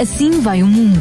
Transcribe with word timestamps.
Assim 0.00 0.40
vai 0.40 0.62
o 0.62 0.66
mundo. 0.66 1.00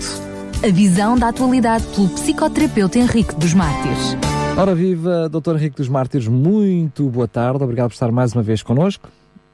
A 0.64 0.72
visão 0.72 1.18
da 1.18 1.30
atualidade 1.30 1.86
pelo 1.88 2.10
psicoterapeuta 2.10 3.00
Henrique 3.00 3.34
dos 3.36 3.54
Mártires. 3.54 4.18
Ora 4.58 4.76
viva, 4.76 5.30
Dr. 5.30 5.56
Henrique 5.56 5.78
dos 5.78 5.88
Mártires, 5.88 6.28
muito 6.28 7.10
boa 7.10 7.28
tarde, 7.28 7.64
obrigado 7.64 7.90
por 7.90 7.94
estar 7.94 8.12
mais 8.12 8.34
uma 8.34 8.44
vez 8.44 8.62
connosco. 8.62 9.10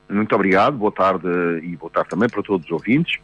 Muito 0.10 0.34
obrigado, 0.36 0.78
boa 0.78 0.92
tarde 0.92 1.28
e 1.64 1.76
boa 1.78 1.92
tarde 1.92 2.10
também 2.10 2.28
para 2.28 2.42
todos 2.42 2.66
os 2.66 2.72
ouvintes. 2.72 3.20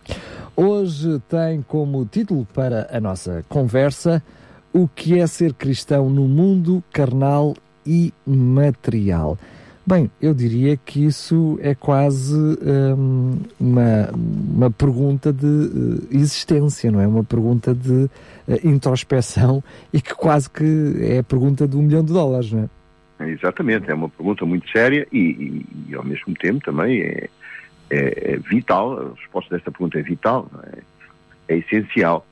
Hoje 0.56 1.20
tem 1.28 1.62
como 1.62 2.06
título 2.06 2.48
para 2.54 2.88
a 2.92 3.02
nossa 3.02 3.44
conversa 3.50 4.24
o 4.72 4.88
que 4.88 5.20
é 5.20 5.28
ser 5.28 5.54
cristão 5.54 6.10
no 6.10 6.28
mundo 6.28 6.84
carnal 6.92 7.54
e 7.86 8.14
material. 8.26 9.38
Bem, 9.86 10.10
eu 10.22 10.34
diria 10.34 10.78
que 10.78 11.06
isso 11.06 11.60
é 11.62 11.76
quase 11.76 12.34
hum, 12.34 13.38
uma, 13.60 14.10
uma 14.14 14.72
pergunta 14.72 15.34
de 15.34 15.46
uh, 15.46 16.08
existência, 16.10 16.90
não 16.90 17.02
é? 17.02 17.08
Uma 17.08 17.24
pergunta 17.24 17.76
de 17.76 17.92
uh, 17.92 18.10
introspeção 18.64 19.62
e 19.92 20.00
que 20.00 20.16
quase 20.16 20.50
que 20.50 20.96
é 21.02 21.20
a 21.20 21.24
pergunta 21.24 21.68
de 21.68 21.76
um 21.76 21.82
milhão 21.82 22.02
de 22.02 22.14
dólares, 22.14 22.50
não 22.54 22.70
é? 23.20 23.30
Exatamente, 23.30 23.92
é 23.92 23.94
uma 23.94 24.08
pergunta 24.08 24.46
muito 24.46 24.70
séria 24.70 25.06
e, 25.12 25.20
e, 25.20 25.66
e 25.90 25.96
ao 25.96 26.04
mesmo 26.04 26.34
tempo 26.36 26.64
também 26.64 27.02
é, 27.02 27.30
é, 27.90 28.34
é, 28.34 28.38
vital, 28.38 29.00
a 29.00 29.20
resposta 29.20 29.54
desta 29.54 29.70
pergunta 29.70 30.00
é 30.00 30.02
vital, 30.02 30.50
é? 30.64 30.80
é, 31.54 31.58
essencial. 31.58 32.26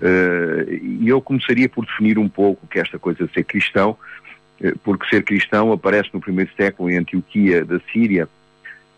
Uh, 0.00 0.72
e 0.72 1.08
eu 1.08 1.20
começaria 1.20 1.68
por 1.68 1.86
definir 1.86 2.18
um 2.18 2.28
pouco 2.28 2.66
que 2.66 2.78
esta 2.80 2.98
coisa 2.98 3.26
de 3.26 3.32
ser 3.32 3.44
cristão 3.44 3.96
eh, 3.96 4.23
porque 4.82 5.08
ser 5.08 5.22
cristão 5.22 5.72
aparece 5.72 6.10
no 6.12 6.20
primeiro 6.20 6.50
século 6.56 6.90
em 6.90 6.96
Antioquia 6.96 7.64
da 7.64 7.80
Síria, 7.92 8.28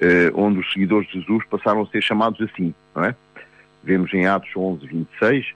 eh, 0.01 0.31
onde 0.35 0.61
os 0.61 0.73
seguidores 0.73 1.09
de 1.09 1.21
Jesus 1.21 1.45
passaram 1.47 1.83
a 1.83 1.87
ser 1.87 2.03
chamados 2.03 2.41
assim, 2.41 2.75
não 2.95 3.05
é? 3.05 3.15
Vemos 3.83 4.13
em 4.13 4.27
Atos 4.27 4.51
11, 4.55 4.87
26, 4.87 5.47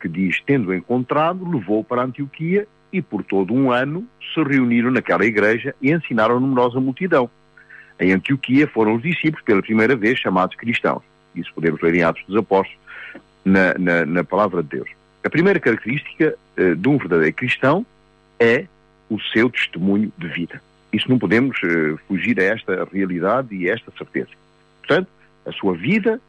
que 0.00 0.08
diz, 0.08 0.40
tendo 0.46 0.72
encontrado, 0.72 1.48
levou 1.48 1.84
para 1.84 2.02
Antioquia 2.02 2.66
e 2.92 3.02
por 3.02 3.22
todo 3.22 3.52
um 3.52 3.70
ano 3.70 4.06
se 4.32 4.42
reuniram 4.42 4.90
naquela 4.90 5.24
igreja 5.24 5.74
e 5.80 5.92
ensinaram 5.92 6.36
a 6.36 6.40
numerosa 6.40 6.80
multidão. 6.80 7.28
Em 7.98 8.12
Antioquia 8.12 8.66
foram 8.66 8.94
os 8.94 9.02
discípulos 9.02 9.44
pela 9.44 9.60
primeira 9.60 9.94
vez 9.94 10.18
chamados 10.18 10.56
cristãos. 10.56 11.02
Isso 11.34 11.52
podemos 11.54 11.80
ler 11.82 11.94
em 11.94 12.02
Atos 12.02 12.24
dos 12.26 12.36
Apóstolos, 12.36 12.80
na, 13.44 13.74
na, 13.78 14.06
na 14.06 14.24
palavra 14.24 14.62
de 14.62 14.70
Deus. 14.70 14.90
A 15.24 15.30
primeira 15.30 15.60
característica 15.60 16.34
uh, 16.56 16.74
de 16.74 16.88
um 16.88 16.96
verdadeiro 16.96 17.34
cristão 17.34 17.84
é 18.38 18.66
o 19.10 19.20
seu 19.20 19.50
testemunho 19.50 20.12
de 20.16 20.28
vida. 20.28 20.62
Isso 20.92 21.08
não 21.10 21.18
podemos 21.18 21.56
uh, 21.62 21.98
fugir 22.08 22.40
a 22.40 22.44
esta 22.44 22.88
realidade 22.90 23.54
e 23.54 23.68
a 23.68 23.74
esta 23.74 23.92
certeza. 23.98 24.30
Portanto, 24.78 25.08
a 25.44 25.52
sua 25.52 25.74
vida, 25.74 26.20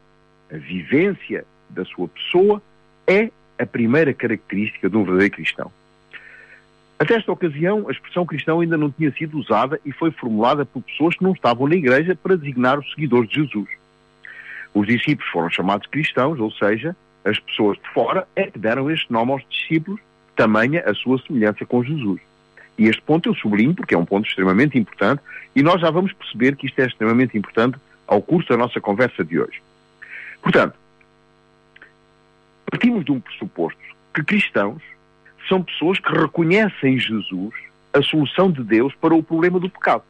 a 0.52 0.58
vivência 0.58 1.46
da 1.70 1.86
sua 1.86 2.08
pessoa 2.08 2.62
é 3.08 3.30
a 3.58 3.66
primeira 3.66 4.14
característica 4.14 4.90
de 4.90 4.98
um 4.98 5.04
verdadeiro 5.04 5.36
cristão. 5.36 5.72
Até 7.00 7.16
esta 7.16 7.32
ocasião, 7.32 7.88
a 7.88 7.92
expressão 7.92 8.26
cristão 8.26 8.60
ainda 8.60 8.78
não 8.78 8.92
tinha 8.92 9.12
sido 9.14 9.38
usada 9.38 9.80
e 9.84 9.92
foi 9.92 10.12
formulada 10.12 10.66
por 10.66 10.84
pessoas 10.84 11.16
que 11.16 11.24
não 11.24 11.32
estavam 11.32 11.68
na 11.68 11.76
igreja 11.76 12.16
para 12.16 12.38
designar 12.38 12.78
os 12.78 12.90
seguidores 12.94 13.30
de 13.30 13.36
Jesus. 13.42 13.70
Os 14.74 14.88
discípulos 14.88 15.30
foram 15.32 15.50
chamados 15.50 15.88
cristãos, 15.88 16.40
ou 16.40 16.52
seja, 16.52 16.96
as 17.26 17.40
pessoas 17.40 17.78
de 17.78 17.90
fora 17.90 18.28
é 18.36 18.44
que 18.44 18.60
deram 18.60 18.90
este 18.90 19.12
nome 19.12 19.32
aos 19.32 19.44
discípulos, 19.50 20.00
tamanha 20.36 20.84
a 20.86 20.94
sua 20.94 21.20
semelhança 21.20 21.66
com 21.66 21.84
Jesus. 21.84 22.22
E 22.82 22.88
este 22.88 23.02
ponto 23.04 23.30
eu 23.30 23.36
sublinho 23.36 23.76
porque 23.76 23.94
é 23.94 23.98
um 23.98 24.06
ponto 24.06 24.28
extremamente 24.28 24.76
importante 24.76 25.22
e 25.56 25.62
nós 25.62 25.80
já 25.80 25.92
vamos 25.92 26.12
perceber 26.14 26.56
que 26.56 26.66
isto 26.66 26.80
é 26.80 26.88
extremamente 26.88 27.38
importante 27.38 27.78
ao 28.08 28.24
curso 28.24 28.50
da 28.50 28.58
nossa 28.58 28.82
conversa 28.82 29.24
de 29.24 29.40
hoje. 29.40 29.62
Portanto, 30.42 30.74
partimos 32.66 33.06
de 33.06 33.12
um 33.12 33.20
pressuposto 33.20 33.80
que 34.16 34.24
cristãos 34.24 34.82
são 35.48 35.62
pessoas 35.62 36.00
que 36.00 36.12
reconhecem 36.12 36.96
em 36.96 37.00
Jesus 37.00 37.54
a 37.94 38.02
solução 38.02 38.52
de 38.52 38.64
Deus 38.64 38.96
para 38.96 39.14
o 39.14 39.22
problema 39.22 39.60
do 39.60 39.70
pecado. 39.70 40.04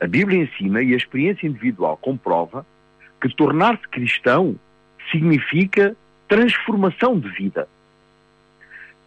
A 0.00 0.06
Bíblia 0.08 0.42
ensina 0.42 0.82
e 0.82 0.94
a 0.94 0.96
experiência 0.96 1.46
individual 1.46 1.96
comprova 1.96 2.66
que 3.20 3.32
tornar-se 3.36 3.86
cristão 3.86 4.56
significa 5.12 5.96
transformação 6.26 7.20
de 7.20 7.28
vida. 7.28 7.68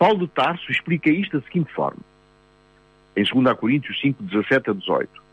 Paulo 0.04 0.20
de 0.20 0.28
Tarso 0.28 0.70
explica 0.70 1.10
isto 1.10 1.40
da 1.40 1.46
seguinte 1.46 1.72
forma, 1.72 2.02
em 3.16 3.24
2 3.24 3.58
Coríntios 3.58 4.02
5, 4.02 4.22
17 4.22 4.72
a 4.72 4.74
18. 4.74 5.24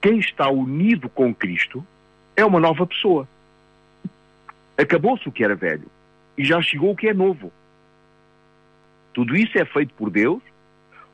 Quem 0.00 0.18
está 0.18 0.48
unido 0.48 1.10
com 1.10 1.34
Cristo 1.34 1.86
é 2.34 2.42
uma 2.42 2.58
nova 2.58 2.86
pessoa. 2.86 3.28
Acabou-se 4.78 5.28
o 5.28 5.30
que 5.30 5.44
era 5.44 5.54
velho 5.54 5.84
e 6.38 6.42
já 6.42 6.62
chegou 6.62 6.92
o 6.92 6.96
que 6.96 7.08
é 7.08 7.12
novo. 7.12 7.52
Tudo 9.12 9.36
isso 9.36 9.58
é 9.58 9.64
feito 9.66 9.92
por 9.92 10.08
Deus, 10.08 10.42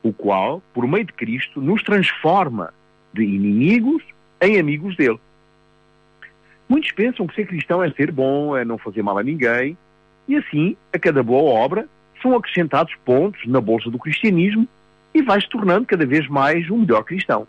o 0.05 0.13
qual, 0.13 0.63
por 0.73 0.87
meio 0.87 1.05
de 1.05 1.13
Cristo, 1.13 1.61
nos 1.61 1.83
transforma 1.83 2.73
de 3.13 3.25
inimigos 3.25 4.05
em 4.41 4.57
amigos 4.57 4.95
dele. 4.95 5.19
Muitos 6.69 6.93
pensam 6.93 7.27
que 7.27 7.35
ser 7.35 7.49
cristão 7.49 7.83
é 7.83 7.91
ser 7.91 8.13
bom, 8.13 8.57
é 8.57 8.65
não 8.65 8.79
fazer 8.79 9.03
mal 9.03 9.19
a 9.19 9.23
ninguém, 9.25 9.77
e 10.29 10.37
assim, 10.37 10.77
a 10.93 10.99
cada 11.01 11.25
boa 11.25 11.59
obra, 11.59 11.89
são 12.21 12.37
acrescentados 12.37 12.95
pontos 13.05 13.47
na 13.47 13.61
bolsa 13.61 13.91
do 13.91 13.99
cristianismo 13.99 14.67
e 15.15 15.23
vai 15.23 15.41
se 15.41 15.49
tornando 15.49 15.87
cada 15.87 16.07
vez 16.07 16.29
mais 16.29 16.69
um 16.71 16.79
melhor 16.79 17.03
cristão. 17.05 17.47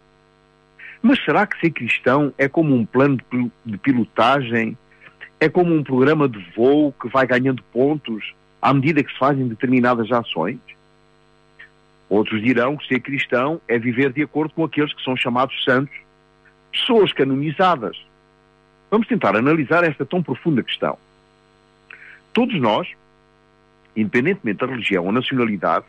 Mas 1.01 1.23
será 1.23 1.47
que 1.47 1.59
ser 1.59 1.71
cristão 1.71 2.33
é 2.37 2.47
como 2.47 2.75
um 2.75 2.85
plano 2.85 3.17
de 3.65 3.77
pilotagem? 3.77 4.77
É 5.39 5.49
como 5.49 5.73
um 5.73 5.83
programa 5.83 6.29
de 6.29 6.39
voo 6.55 6.93
que 7.01 7.09
vai 7.09 7.25
ganhando 7.25 7.63
pontos 7.73 8.33
à 8.61 8.73
medida 8.73 9.03
que 9.03 9.11
se 9.11 9.17
fazem 9.17 9.47
determinadas 9.47 10.11
ações? 10.11 10.59
Outros 12.07 12.41
dirão 12.41 12.77
que 12.77 12.87
ser 12.87 12.99
cristão 12.99 13.59
é 13.67 13.79
viver 13.79 14.11
de 14.11 14.21
acordo 14.21 14.53
com 14.53 14.63
aqueles 14.63 14.93
que 14.93 15.01
são 15.01 15.15
chamados 15.15 15.63
santos, 15.63 15.95
pessoas 16.71 17.13
canonizadas. 17.13 17.97
Vamos 18.91 19.07
tentar 19.07 19.35
analisar 19.35 19.83
esta 19.83 20.05
tão 20.05 20.21
profunda 20.21 20.61
questão. 20.61 20.97
Todos 22.33 22.59
nós, 22.59 22.87
independentemente 23.95 24.59
da 24.59 24.67
religião 24.67 25.05
ou 25.05 25.11
nacionalidade, 25.11 25.85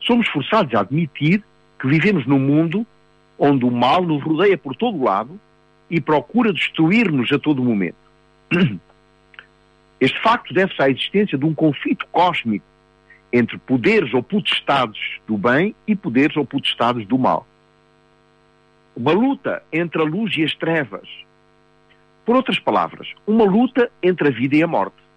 somos 0.00 0.28
forçados 0.28 0.74
a 0.74 0.80
admitir 0.80 1.42
que 1.78 1.86
vivemos 1.86 2.26
num 2.26 2.38
mundo 2.38 2.86
onde 3.38 3.64
o 3.64 3.70
mal 3.70 4.02
nos 4.02 4.22
rodeia 4.22 4.58
por 4.58 4.74
todo 4.74 5.02
lado 5.02 5.38
e 5.90 6.00
procura 6.00 6.52
destruir-nos 6.52 7.32
a 7.32 7.38
todo 7.38 7.62
momento. 7.62 7.96
Este 10.00 10.20
facto 10.22 10.54
deve-se 10.54 10.80
à 10.80 10.88
existência 10.88 11.36
de 11.36 11.44
um 11.44 11.52
conflito 11.52 12.06
cósmico 12.12 12.64
entre 13.32 13.58
poderes 13.58 14.14
ou 14.14 14.22
potestades 14.22 15.00
do 15.26 15.36
bem 15.36 15.74
e 15.86 15.96
poderes 15.96 16.36
ou 16.36 16.46
potestades 16.46 17.06
do 17.06 17.18
mal. 17.18 17.46
Uma 18.96 19.12
luta 19.12 19.62
entre 19.72 20.00
a 20.00 20.04
luz 20.04 20.36
e 20.36 20.44
as 20.44 20.54
trevas. 20.54 21.08
Por 22.24 22.36
outras 22.36 22.58
palavras, 22.58 23.08
uma 23.26 23.44
luta 23.44 23.90
entre 24.02 24.28
a 24.28 24.30
vida 24.30 24.56
e 24.56 24.62
a 24.62 24.66
morte. 24.66 25.07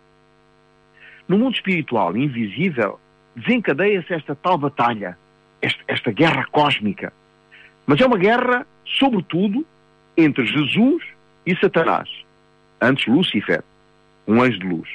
No 1.32 1.38
mundo 1.38 1.56
espiritual 1.56 2.18
invisível, 2.18 3.00
desencadeia-se 3.38 4.14
esta 4.14 4.36
tal 4.36 4.58
batalha, 4.58 5.18
esta, 5.62 5.82
esta 5.88 6.12
guerra 6.12 6.46
cósmica. 6.52 7.14
Mas 7.88 8.02
é 8.02 8.06
uma 8.06 8.18
guerra, 8.18 8.68
sobretudo, 9.00 9.66
entre 10.18 10.46
Jesus 10.46 11.02
e 11.46 11.56
Satanás. 11.56 12.10
Antes 12.82 13.08
Lúcifer, 13.08 13.64
um 14.28 14.42
anjo 14.42 14.60
de 14.60 14.68
luz. 14.68 14.90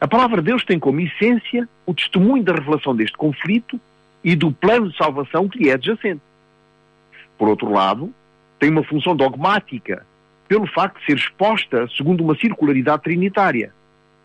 A 0.00 0.06
palavra 0.06 0.40
de 0.40 0.46
Deus 0.46 0.64
tem 0.64 0.78
como 0.78 1.00
essência 1.00 1.68
o 1.84 1.92
testemunho 1.92 2.44
da 2.44 2.52
revelação 2.52 2.94
deste 2.94 3.16
conflito 3.16 3.80
e 4.22 4.36
do 4.36 4.52
plano 4.52 4.92
de 4.92 4.96
salvação 4.96 5.48
que 5.48 5.58
lhe 5.58 5.70
é 5.70 5.72
adjacente. 5.72 6.22
Por 7.36 7.48
outro 7.48 7.68
lado, 7.68 8.14
tem 8.60 8.70
uma 8.70 8.84
função 8.84 9.16
dogmática, 9.16 10.06
pelo 10.46 10.68
facto 10.68 11.00
de 11.00 11.06
ser 11.06 11.16
exposta 11.16 11.88
segundo 11.96 12.22
uma 12.22 12.36
circularidade 12.36 13.02
trinitária. 13.02 13.72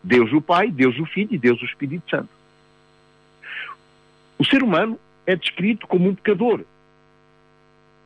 Deus 0.08 0.32
o 0.32 0.40
Pai, 0.40 0.70
Deus 0.70 0.98
o 0.98 1.04
Filho 1.04 1.34
e 1.34 1.38
Deus 1.38 1.60
o 1.60 1.66
Espírito 1.66 2.08
Santo. 2.08 2.30
O 4.38 4.44
ser 4.44 4.62
humano 4.62 4.98
é 5.26 5.36
descrito 5.36 5.86
como 5.86 6.08
um 6.08 6.14
pecador 6.14 6.64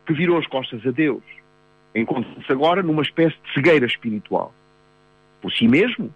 que 0.04 0.12
virou 0.12 0.36
as 0.36 0.46
costas 0.48 0.84
a 0.84 0.90
Deus. 0.90 1.22
Encontra-se 1.94 2.50
agora 2.50 2.82
numa 2.82 3.02
espécie 3.02 3.36
de 3.44 3.54
cegueira 3.54 3.86
espiritual. 3.86 4.52
Por 5.40 5.52
si 5.52 5.68
mesmo, 5.68 6.12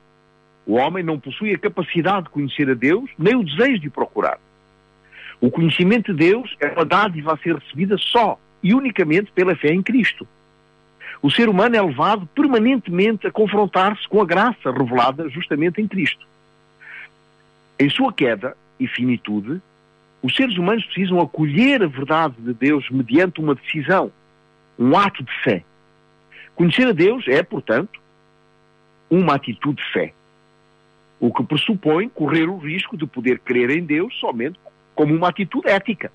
o 0.66 0.74
homem 0.74 1.04
não 1.04 1.20
possui 1.20 1.54
a 1.54 1.58
capacidade 1.58 2.24
de 2.24 2.30
conhecer 2.30 2.68
a 2.68 2.74
Deus, 2.74 3.08
nem 3.16 3.36
o 3.36 3.44
desejo 3.44 3.78
de 3.78 3.88
procurar. 3.88 4.40
O 5.40 5.52
conhecimento 5.52 6.12
de 6.12 6.18
Deus 6.30 6.56
é 6.58 6.66
uma 6.66 6.84
dádiva 6.84 7.34
a 7.34 7.38
ser 7.38 7.54
recebida 7.54 7.96
só 7.96 8.40
e 8.60 8.74
unicamente 8.74 9.30
pela 9.30 9.54
fé 9.54 9.72
em 9.72 9.84
Cristo. 9.84 10.26
O 11.22 11.30
ser 11.30 11.48
humano 11.48 11.76
é 11.76 11.82
levado 11.82 12.26
permanentemente 12.34 13.26
a 13.26 13.32
confrontar-se 13.32 14.06
com 14.08 14.20
a 14.20 14.24
graça 14.24 14.70
revelada 14.70 15.28
justamente 15.28 15.80
em 15.80 15.88
Cristo. 15.88 16.26
Em 17.78 17.90
sua 17.90 18.12
queda 18.12 18.56
e 18.78 18.86
finitude, 18.86 19.60
os 20.22 20.34
seres 20.34 20.56
humanos 20.56 20.84
precisam 20.84 21.20
acolher 21.20 21.82
a 21.82 21.86
verdade 21.86 22.34
de 22.38 22.52
Deus 22.52 22.88
mediante 22.90 23.40
uma 23.40 23.54
decisão, 23.54 24.10
um 24.78 24.96
ato 24.96 25.22
de 25.22 25.32
fé. 25.42 25.62
Conhecer 26.54 26.88
a 26.88 26.92
Deus 26.92 27.26
é, 27.28 27.42
portanto, 27.42 28.00
uma 29.10 29.34
atitude 29.34 29.82
de 29.82 29.92
fé, 29.92 30.12
o 31.20 31.32
que 31.32 31.44
pressupõe 31.44 32.08
correr 32.08 32.48
o 32.48 32.58
risco 32.58 32.96
de 32.96 33.06
poder 33.06 33.38
crer 33.38 33.70
em 33.70 33.84
Deus 33.84 34.14
somente 34.19 34.58
como 34.94 35.14
uma 35.14 35.28
atitude 35.28 35.69
ética. 35.69 36.10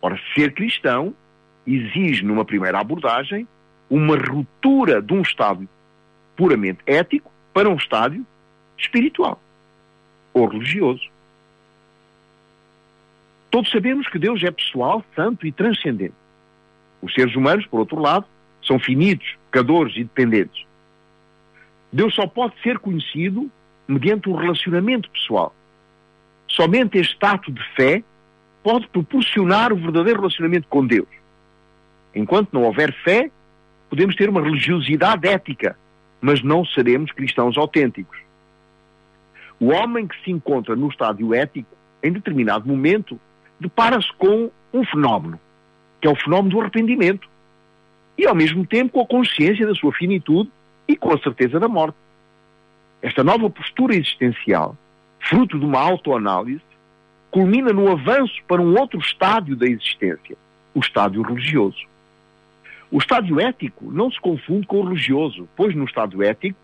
Ora, 0.00 0.18
ser 0.34 0.54
cristão 0.54 1.14
exige, 1.66 2.24
numa 2.24 2.44
primeira 2.44 2.78
abordagem, 2.78 3.46
uma 3.90 4.16
ruptura 4.16 5.00
de 5.00 5.12
um 5.12 5.22
estádio 5.22 5.68
puramente 6.36 6.80
ético 6.86 7.30
para 7.52 7.68
um 7.68 7.76
estádio 7.76 8.26
espiritual 8.76 9.40
ou 10.32 10.46
religioso. 10.46 11.08
Todos 13.50 13.70
sabemos 13.70 14.06
que 14.08 14.18
Deus 14.18 14.42
é 14.42 14.50
pessoal, 14.50 15.04
santo 15.16 15.46
e 15.46 15.52
transcendente. 15.52 16.14
Os 17.00 17.12
seres 17.14 17.34
humanos, 17.34 17.66
por 17.66 17.80
outro 17.80 17.98
lado, 17.98 18.26
são 18.62 18.78
finitos, 18.78 19.36
pecadores 19.50 19.96
e 19.96 20.04
dependentes. 20.04 20.66
Deus 21.92 22.14
só 22.14 22.26
pode 22.26 22.60
ser 22.62 22.78
conhecido 22.78 23.50
mediante 23.86 24.28
um 24.28 24.34
relacionamento 24.34 25.10
pessoal. 25.10 25.54
Somente 26.46 26.98
este 26.98 27.16
ato 27.24 27.50
de 27.50 27.62
fé 27.74 28.02
pode 28.62 28.86
proporcionar 28.88 29.72
o 29.72 29.76
verdadeiro 29.76 30.20
relacionamento 30.20 30.68
com 30.68 30.86
Deus. 30.86 31.08
Enquanto 32.14 32.52
não 32.52 32.64
houver 32.64 32.92
fé, 33.02 33.30
podemos 33.88 34.14
ter 34.14 34.28
uma 34.28 34.42
religiosidade 34.42 35.26
ética, 35.26 35.76
mas 36.20 36.42
não 36.42 36.64
seremos 36.64 37.12
cristãos 37.12 37.56
autênticos. 37.56 38.18
O 39.60 39.68
homem 39.72 40.06
que 40.06 40.22
se 40.22 40.30
encontra 40.30 40.76
no 40.76 40.88
estádio 40.88 41.34
ético, 41.34 41.76
em 42.02 42.12
determinado 42.12 42.68
momento, 42.68 43.18
depara-se 43.58 44.12
com 44.16 44.50
um 44.72 44.84
fenómeno, 44.84 45.38
que 46.00 46.06
é 46.06 46.10
o 46.10 46.16
fenómeno 46.16 46.50
do 46.50 46.60
arrependimento, 46.60 47.28
e 48.16 48.26
ao 48.26 48.34
mesmo 48.34 48.66
tempo 48.66 48.92
com 48.92 49.00
a 49.00 49.06
consciência 49.06 49.66
da 49.66 49.74
sua 49.74 49.92
finitude 49.92 50.50
e 50.86 50.96
com 50.96 51.12
a 51.12 51.18
certeza 51.18 51.58
da 51.58 51.68
morte. 51.68 51.96
Esta 53.00 53.22
nova 53.22 53.48
postura 53.48 53.94
existencial, 53.94 54.76
fruto 55.20 55.58
de 55.58 55.64
uma 55.64 55.80
autoanálise, 55.80 56.62
culmina 57.30 57.72
no 57.72 57.90
avanço 57.90 58.34
para 58.46 58.62
um 58.62 58.76
outro 58.78 58.98
estádio 58.98 59.54
da 59.54 59.66
existência, 59.66 60.36
o 60.74 60.80
estádio 60.80 61.22
religioso. 61.22 61.86
O 62.90 62.98
estádio 62.98 63.38
ético 63.38 63.90
não 63.90 64.10
se 64.10 64.20
confunde 64.20 64.66
com 64.66 64.80
o 64.80 64.88
religioso, 64.88 65.48
pois 65.54 65.74
no 65.74 65.84
estádio 65.84 66.22
ético, 66.22 66.58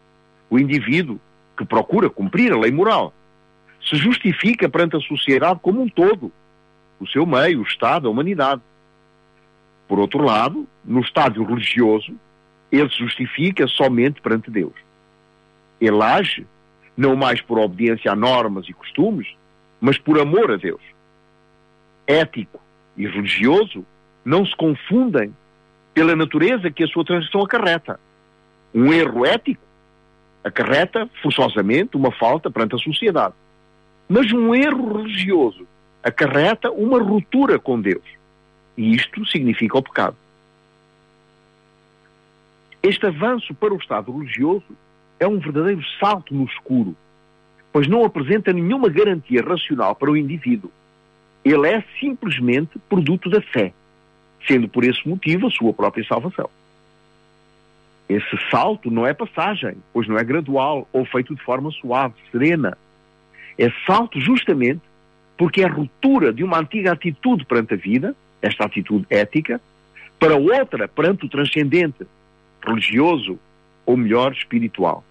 o 0.49 0.59
indivíduo 0.59 1.21
que 1.56 1.65
procura 1.65 2.09
cumprir 2.09 2.53
a 2.53 2.59
lei 2.59 2.73
moral 2.73 3.12
se 3.88 3.97
justifica 3.97 4.69
perante 4.69 4.97
a 4.97 5.00
sociedade 5.00 5.61
como 5.61 5.82
um 5.82 5.88
todo, 5.88 6.32
o 6.99 7.06
seu 7.06 7.26
meio, 7.26 7.61
o 7.61 7.65
Estado, 7.65 8.09
a 8.09 8.11
humanidade. 8.11 8.62
Por 9.87 9.99
outro 9.99 10.23
lado, 10.23 10.67
no 10.82 11.00
estádio 11.00 11.44
religioso, 11.44 12.15
ele 12.73 12.88
se 12.88 12.99
justifica 12.99 13.67
somente 13.67 14.23
perante 14.23 14.50
Deus. 14.50 14.73
Ele 15.81 16.03
age 16.03 16.47
não 16.97 17.15
mais 17.15 17.41
por 17.43 17.59
obediência 17.59 18.11
a 18.12 18.17
normas 18.17 18.67
e 18.69 18.73
costumes, 18.73 19.29
mas 19.81 19.99
por 19.99 20.19
amor 20.19 20.50
a 20.50 20.56
Deus. 20.56 20.81
Ético 22.06 22.61
e 22.97 23.06
religioso 23.06 23.85
não 24.25 24.47
se 24.47 24.56
confundem 24.56 25.35
pela 25.94 26.17
natureza 26.17 26.70
que 26.70 26.82
a 26.82 26.88
sua 26.88 27.05
transição 27.05 27.41
acarreta. 27.41 27.99
Um 28.75 28.93
erro 28.93 29.25
ético 29.25 29.62
acarreta 30.43 31.08
forçosamente 31.23 31.96
uma 31.96 32.11
falta 32.11 32.50
perante 32.50 32.75
a 32.75 32.79
sociedade. 32.79 33.35
Mas 34.08 34.31
um 34.32 34.55
erro 34.55 34.99
religioso 34.99 35.67
acarreta 36.02 36.70
uma 36.70 37.00
ruptura 37.00 37.58
com 37.58 37.81
Deus. 37.81 38.05
E 38.76 38.94
isto 38.94 39.25
significa 39.26 39.79
o 39.79 39.82
pecado. 39.82 40.17
Este 42.82 43.06
avanço 43.06 43.55
para 43.55 43.73
o 43.73 43.79
estado 43.79 44.12
religioso 44.12 44.76
é 45.19 45.26
um 45.26 45.38
verdadeiro 45.38 45.82
salto 45.99 46.35
no 46.35 46.44
escuro, 46.44 46.94
pois 47.73 47.88
não 47.88 48.05
apresenta 48.05 48.52
nenhuma 48.52 48.91
garantia 48.91 49.43
racional 49.43 49.94
para 49.94 50.11
o 50.11 50.17
indivíduo. 50.17 50.70
Ele 51.43 51.67
é 51.69 51.82
simplesmente 51.99 52.79
produto 52.88 53.31
da 53.31 53.41
fé, 53.41 53.73
sendo 54.46 54.69
por 54.69 54.85
esse 54.85 55.06
motivo 55.08 55.46
a 55.46 55.50
sua 55.50 55.73
própria 55.73 56.05
salvação. 56.05 56.49
Esse 58.08 58.38
salto 58.50 58.91
não 58.91 59.06
é 59.06 59.14
passagem, 59.14 59.76
pois 59.93 60.06
não 60.06 60.19
é 60.19 60.25
gradual 60.25 60.87
ou 60.93 61.05
feito 61.06 61.35
de 61.35 61.43
forma 61.43 61.70
suave, 61.70 62.14
serena. 62.31 62.76
É 63.58 63.70
salto 63.87 64.20
justamente 64.20 64.82
porque 65.37 65.62
é 65.62 65.64
a 65.64 65.73
ruptura 65.73 66.32
de 66.32 66.44
uma 66.44 66.58
antiga 66.58 66.93
atitude 66.93 67.44
perante 67.44 67.75
a 67.75 67.76
vida, 67.76 68.14
esta 68.43 68.64
atitude 68.64 69.06
ética, 69.08 69.61
para 70.19 70.37
outra 70.37 70.87
perante 70.87 71.25
o 71.25 71.29
transcendente, 71.29 72.06
religioso 72.64 73.38
ou 73.87 73.96
melhor, 73.96 74.32
espiritual. 74.32 75.05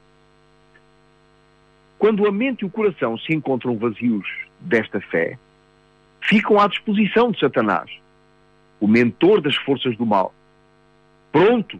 Quando 2.00 2.28
a 2.28 2.32
mente 2.32 2.62
e 2.62 2.66
o 2.66 2.70
coração 2.70 3.18
se 3.18 3.34
encontram 3.34 3.78
vazios 3.78 4.28
desta 4.60 5.00
fé, 5.00 5.38
ficam 6.22 6.60
à 6.60 6.68
disposição 6.68 7.32
de 7.32 7.40
Satanás, 7.40 7.90
o 8.84 8.88
mentor 8.88 9.40
das 9.40 9.56
forças 9.56 9.96
do 9.96 10.06
mal, 10.06 10.34
pronto 11.32 11.80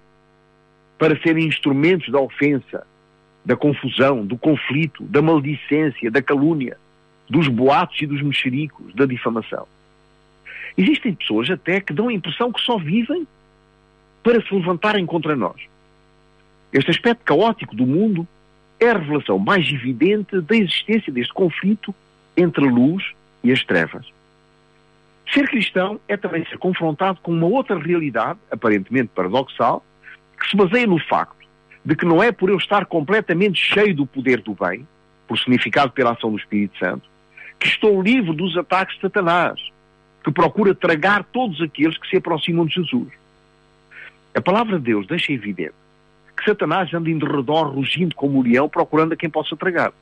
para 0.98 1.20
serem 1.20 1.46
instrumentos 1.46 2.10
da 2.10 2.18
ofensa, 2.18 2.88
da 3.44 3.58
confusão, 3.58 4.26
do 4.26 4.38
conflito, 4.38 5.04
da 5.04 5.22
maldicência, 5.22 6.10
da 6.10 6.22
calúnia, 6.22 6.78
dos 7.30 7.50
boatos 7.50 8.02
e 8.02 8.06
dos 8.08 8.22
mexericos, 8.22 8.96
da 8.96 9.06
difamação. 9.06 9.68
Existem 10.78 11.14
pessoas 11.14 11.50
até 11.50 11.82
que 11.82 11.92
dão 11.92 12.08
a 12.08 12.14
impressão 12.14 12.54
que 12.54 12.62
só 12.62 12.78
vivem 12.78 13.28
para 14.24 14.42
se 14.42 14.56
levantarem 14.56 15.06
contra 15.06 15.36
nós. 15.36 15.62
Este 16.72 16.90
aspecto 16.90 17.26
caótico 17.26 17.76
do 17.76 17.86
mundo 17.86 18.26
é 18.80 18.92
a 18.92 18.98
revelação 18.98 19.38
mais 19.38 19.68
evidente 19.68 20.40
da 20.40 20.56
existência 20.56 21.12
deste 21.12 21.34
conflito 21.34 21.94
entre 22.38 22.66
a 22.66 22.72
luz 22.72 23.04
e 23.44 23.52
as 23.52 23.62
trevas. 23.66 24.08
Ser 25.32 25.48
cristão 25.48 26.00
é 26.08 26.18
também 26.18 26.46
ser 26.46 26.58
confrontado 26.58 27.20
com 27.22 27.32
uma 27.32 27.48
outra 27.48 27.78
realidade, 27.78 28.40
aparentemente 28.52 29.10
paradoxal, 29.16 29.84
que 30.40 30.50
se 30.50 30.56
baseia 30.56 30.88
no 30.88 31.00
facto 31.00 31.44
de 31.86 31.96
que 31.96 32.06
não 32.06 32.22
é 32.22 32.32
por 32.32 32.50
eu 32.50 32.58
estar 32.58 32.86
completamente 32.86 33.60
cheio 33.60 33.96
do 33.96 34.06
poder 34.06 34.42
do 34.42 34.54
bem, 34.54 34.88
por 35.28 35.38
significado 35.38 35.92
pela 35.92 36.12
ação 36.12 36.32
do 36.32 36.38
Espírito 36.38 36.78
Santo, 36.78 37.10
que 37.60 37.68
estou 37.68 38.02
livre 38.02 38.36
dos 38.36 38.58
ataques 38.58 38.96
de 38.96 39.02
Satanás, 39.02 39.60
que 40.24 40.32
procura 40.32 40.74
tragar 40.74 41.24
todos 41.24 41.62
aqueles 41.62 41.98
que 41.98 42.08
se 42.08 42.18
aproximam 42.18 42.66
de 42.66 42.76
Jesus. 42.76 43.12
A 44.36 44.42
palavra 44.42 44.78
de 44.78 44.86
Deus 44.86 45.06
deixa 45.08 45.34
evidente 45.34 45.74
que 46.36 46.46
Satanás 46.46 46.94
anda 46.94 47.10
em 47.10 47.18
derredor 47.18 47.68
rugindo 47.68 48.16
como 48.16 48.40
um 48.40 48.42
leão 48.42 48.68
procurando 48.68 49.14
a 49.14 49.16
quem 49.16 49.30
possa 49.30 49.56
tragar. 49.56 49.94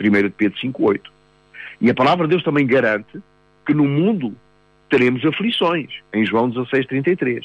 1 0.00 0.22
de 0.22 0.30
Pedro 0.30 0.58
5.8. 0.58 1.00
E 1.80 1.90
a 1.90 1.94
palavra 1.94 2.26
de 2.26 2.30
Deus 2.30 2.44
também 2.44 2.66
garante 2.66 3.20
que 3.66 3.74
no 3.74 3.84
mundo 3.84 4.36
teremos 4.94 5.24
aflições, 5.24 5.90
em 6.12 6.24
João 6.24 6.48
16.33. 6.52 7.44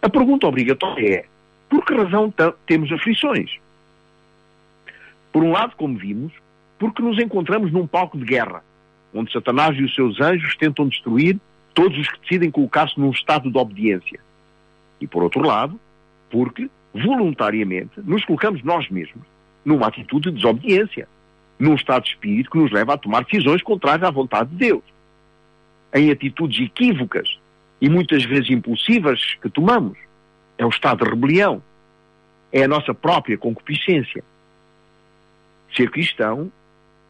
A 0.00 0.08
pergunta 0.08 0.46
obrigatória 0.46 1.16
é, 1.16 1.24
por 1.68 1.84
que 1.84 1.94
razão 1.94 2.32
temos 2.64 2.90
aflições? 2.90 3.58
Por 5.30 5.44
um 5.44 5.52
lado, 5.52 5.76
como 5.76 5.98
vimos, 5.98 6.32
porque 6.78 7.02
nos 7.02 7.18
encontramos 7.18 7.70
num 7.70 7.86
palco 7.86 8.16
de 8.16 8.24
guerra, 8.24 8.64
onde 9.12 9.30
Satanás 9.34 9.76
e 9.76 9.82
os 9.82 9.94
seus 9.94 10.18
anjos 10.18 10.56
tentam 10.56 10.88
destruir 10.88 11.38
todos 11.74 11.98
os 11.98 12.08
que 12.08 12.20
decidem 12.20 12.50
colocar-se 12.50 12.98
num 12.98 13.10
estado 13.10 13.50
de 13.50 13.58
obediência. 13.58 14.18
E 14.98 15.06
por 15.06 15.24
outro 15.24 15.42
lado, 15.42 15.78
porque, 16.30 16.70
voluntariamente, 16.94 18.00
nos 18.02 18.24
colocamos 18.24 18.62
nós 18.62 18.88
mesmos 18.88 19.26
numa 19.62 19.88
atitude 19.88 20.30
de 20.30 20.36
desobediência, 20.36 21.06
num 21.58 21.74
estado 21.74 22.04
de 22.04 22.12
espírito 22.12 22.50
que 22.50 22.58
nos 22.58 22.72
leva 22.72 22.94
a 22.94 22.98
tomar 22.98 23.24
decisões 23.24 23.62
contrárias 23.62 24.08
à 24.08 24.10
vontade 24.10 24.48
de 24.48 24.56
Deus, 24.56 24.95
em 25.94 26.10
atitudes 26.10 26.66
equívocas 26.66 27.38
e 27.80 27.88
muitas 27.88 28.24
vezes 28.24 28.50
impulsivas 28.50 29.20
que 29.40 29.48
tomamos. 29.48 29.98
É 30.58 30.64
o 30.64 30.70
estado 30.70 31.04
de 31.04 31.10
rebelião, 31.10 31.62
é 32.52 32.64
a 32.64 32.68
nossa 32.68 32.94
própria 32.94 33.36
concupiscência. 33.36 34.24
Ser 35.74 35.90
cristão 35.90 36.50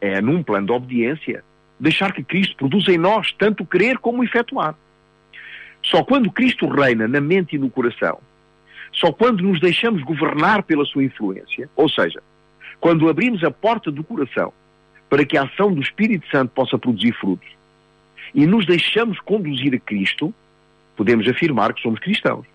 é, 0.01 0.19
num 0.21 0.43
plano 0.43 0.67
de 0.67 0.73
obediência, 0.73 1.43
deixar 1.79 2.11
que 2.11 2.23
Cristo 2.23 2.55
produza 2.57 2.91
em 2.91 2.97
nós 2.97 3.31
tanto 3.33 3.65
querer 3.65 3.97
como 3.97 4.23
efetuar. 4.23 4.75
Só 5.83 6.03
quando 6.03 6.31
Cristo 6.31 6.67
reina 6.67 7.07
na 7.07 7.21
mente 7.21 7.55
e 7.55 7.59
no 7.59 7.69
coração, 7.69 8.19
só 8.91 9.11
quando 9.11 9.41
nos 9.41 9.59
deixamos 9.59 10.03
governar 10.03 10.63
pela 10.63 10.85
sua 10.85 11.03
influência, 11.03 11.69
ou 11.75 11.87
seja, 11.87 12.21
quando 12.79 13.09
abrimos 13.09 13.43
a 13.43 13.51
porta 13.51 13.91
do 13.91 14.03
coração 14.03 14.51
para 15.09 15.25
que 15.25 15.37
a 15.37 15.43
ação 15.43 15.73
do 15.73 15.81
Espírito 15.81 16.27
Santo 16.29 16.51
possa 16.53 16.77
produzir 16.77 17.13
frutos 17.13 17.56
e 18.33 18.45
nos 18.45 18.65
deixamos 18.65 19.19
conduzir 19.19 19.73
a 19.73 19.79
Cristo, 19.79 20.33
podemos 20.95 21.27
afirmar 21.27 21.73
que 21.73 21.81
somos 21.81 21.99
cristãos. 21.99 22.45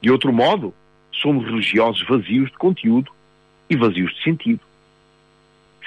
De 0.00 0.10
outro 0.10 0.32
modo, 0.32 0.74
somos 1.12 1.44
religiosos 1.44 2.06
vazios 2.06 2.50
de 2.50 2.56
conteúdo 2.58 3.12
e 3.68 3.76
vazios 3.76 4.14
de 4.14 4.22
sentido. 4.22 4.60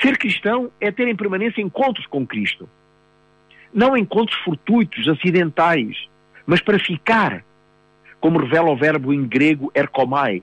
Ser 0.02 0.18
cristão 0.18 0.72
é 0.80 0.92
ter 0.92 1.08
em 1.08 1.16
permanência 1.16 1.62
encontros 1.62 2.06
com 2.08 2.26
Cristo. 2.26 2.70
Não 3.74 3.98
encontros 3.98 4.40
fortuitos, 4.42 5.08
acidentais, 5.08 6.08
mas 6.46 6.62
para 6.62 6.80
ficar, 6.80 7.44
como 8.20 8.40
revela 8.40 8.72
o 8.72 8.78
verbo 8.78 9.14
em 9.14 9.28
grego 9.28 9.72
erkomai, 9.76 10.42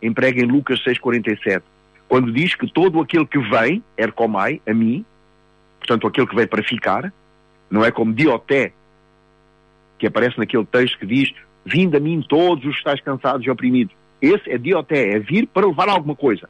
emprega 0.00 0.40
em 0.40 0.46
Lucas 0.46 0.80
6,47. 0.84 1.62
quando 2.08 2.32
diz 2.32 2.54
que 2.54 2.70
todo 2.70 3.00
aquele 3.00 3.26
que 3.26 3.38
vem, 3.38 3.82
ercomai, 3.96 4.60
a 4.66 4.72
mim, 4.72 5.04
portanto 5.78 6.06
aquele 6.06 6.26
que 6.26 6.36
vem 6.36 6.46
para 6.46 6.62
ficar, 6.62 7.12
não 7.70 7.84
é 7.84 7.90
como 7.90 8.12
dioté, 8.12 8.72
que 9.98 10.06
aparece 10.06 10.38
naquele 10.38 10.64
texto 10.64 10.98
que 10.98 11.06
diz, 11.06 11.32
vindo 11.64 11.96
a 11.96 12.00
mim 12.00 12.24
todos 12.26 12.64
os 12.64 12.72
que 12.72 12.78
estáis 12.78 13.00
cansados 13.00 13.46
e 13.46 13.50
oprimidos. 13.50 13.94
Esse 14.20 14.50
é 14.50 14.58
dioté, 14.58 15.10
é 15.10 15.18
vir 15.18 15.46
para 15.46 15.66
levar 15.66 15.88
alguma 15.88 16.14
coisa. 16.14 16.48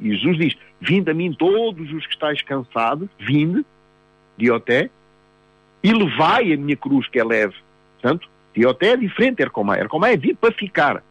E 0.00 0.16
Jesus 0.16 0.38
diz, 0.38 0.56
vindo 0.80 1.10
a 1.10 1.14
mim 1.14 1.32
todos 1.32 1.92
os 1.92 2.06
que 2.06 2.12
estáis 2.12 2.40
cansados, 2.42 3.08
vinde, 3.18 3.64
dioté, 4.36 4.90
e 5.82 5.92
levai 5.92 6.52
a 6.52 6.56
minha 6.56 6.76
cruz 6.76 7.06
que 7.08 7.18
é 7.18 7.24
leve. 7.24 7.54
Portanto, 8.00 8.28
dioté 8.54 8.92
é 8.92 8.96
diferente 8.96 9.36
de 9.36 9.42
ercomai. 9.42 9.80
Ercomai 9.80 10.14
é 10.14 10.16
vir 10.16 10.36
para 10.36 10.52
ficar. 10.52 11.02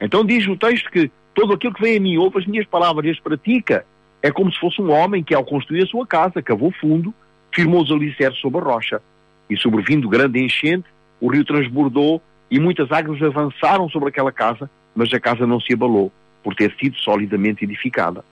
Então 0.00 0.24
diz 0.24 0.46
o 0.46 0.56
texto 0.56 0.90
que 0.90 1.10
todo 1.34 1.52
aquele 1.52 1.74
que 1.74 1.82
vem 1.82 1.96
a 1.96 2.00
mim 2.00 2.16
ouve 2.16 2.38
as 2.38 2.46
minhas 2.46 2.66
palavras 2.66 3.06
e 3.06 3.10
as 3.10 3.20
pratica, 3.20 3.84
é 4.22 4.30
como 4.30 4.52
se 4.52 4.58
fosse 4.58 4.80
um 4.80 4.90
homem 4.90 5.22
que, 5.22 5.34
ao 5.34 5.44
construir 5.44 5.82
a 5.82 5.86
sua 5.86 6.06
casa, 6.06 6.40
cavou 6.40 6.70
fundo, 6.80 7.12
firmou 7.54 7.82
os 7.82 7.90
alicerces 7.90 8.40
sobre 8.40 8.60
a 8.60 8.64
rocha. 8.64 9.00
E 9.48 9.56
sobrevindo 9.56 10.08
grande 10.08 10.42
enchente, 10.42 10.86
o 11.20 11.30
rio 11.30 11.44
transbordou 11.44 12.20
e 12.50 12.58
muitas 12.58 12.90
águas 12.90 13.22
avançaram 13.22 13.88
sobre 13.88 14.08
aquela 14.08 14.32
casa, 14.32 14.70
mas 14.94 15.12
a 15.12 15.20
casa 15.20 15.46
não 15.46 15.60
se 15.60 15.72
abalou, 15.72 16.12
por 16.42 16.54
ter 16.54 16.74
sido 16.78 16.96
solidamente 16.98 17.64
edificada. 17.64 18.24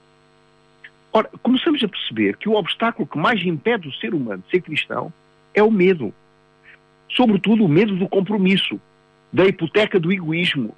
Ora, 1.12 1.28
começamos 1.42 1.82
a 1.84 1.88
perceber 1.88 2.36
que 2.36 2.48
o 2.48 2.54
obstáculo 2.54 3.06
que 3.06 3.18
mais 3.18 3.44
impede 3.44 3.88
o 3.88 3.92
ser 3.94 4.14
humano 4.14 4.42
de 4.44 4.50
ser 4.50 4.62
cristão 4.62 5.12
é 5.54 5.62
o 5.62 5.70
medo. 5.70 6.12
Sobretudo 7.10 7.64
o 7.64 7.68
medo 7.68 7.94
do 7.96 8.08
compromisso, 8.08 8.80
da 9.32 9.44
hipoteca 9.44 10.00
do 10.00 10.10
egoísmo, 10.10 10.74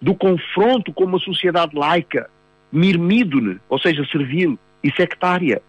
do 0.00 0.14
confronto 0.14 0.92
com 0.92 1.04
uma 1.04 1.18
sociedade 1.18 1.76
laica, 1.76 2.30
mirmídone, 2.72 3.58
ou 3.68 3.78
seja, 3.78 4.06
servil 4.06 4.58
e 4.82 4.90
sectária. 4.92 5.62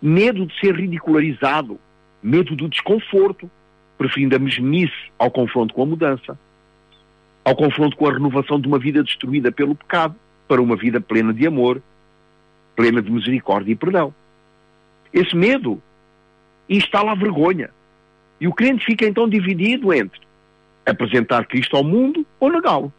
Medo 0.00 0.46
de 0.46 0.58
ser 0.60 0.74
ridicularizado, 0.74 1.78
medo 2.22 2.54
do 2.54 2.68
desconforto, 2.68 3.50
preferindo 3.96 4.36
a 4.36 4.38
mesmice 4.38 4.94
ao 5.18 5.30
confronto 5.30 5.74
com 5.74 5.82
a 5.82 5.86
mudança, 5.86 6.38
ao 7.44 7.56
confronto 7.56 7.96
com 7.96 8.06
a 8.06 8.12
renovação 8.12 8.60
de 8.60 8.68
uma 8.68 8.78
vida 8.78 9.02
destruída 9.02 9.50
pelo 9.50 9.74
pecado 9.74 10.14
para 10.46 10.62
uma 10.62 10.76
vida 10.76 11.00
plena 11.00 11.32
de 11.32 11.46
amor, 11.46 11.82
plena 12.76 13.02
de 13.02 13.10
misericórdia 13.10 13.72
e 13.72 13.76
perdão. 13.76 14.14
Esse 15.12 15.34
medo 15.34 15.82
instala 16.68 17.12
a 17.12 17.14
vergonha. 17.14 17.70
E 18.40 18.46
o 18.46 18.52
crente 18.52 18.84
fica 18.84 19.04
então 19.04 19.28
dividido 19.28 19.92
entre 19.92 20.20
apresentar 20.86 21.46
Cristo 21.46 21.76
ao 21.76 21.84
mundo 21.84 22.24
ou 22.38 22.50
negá-lo. 22.50 22.92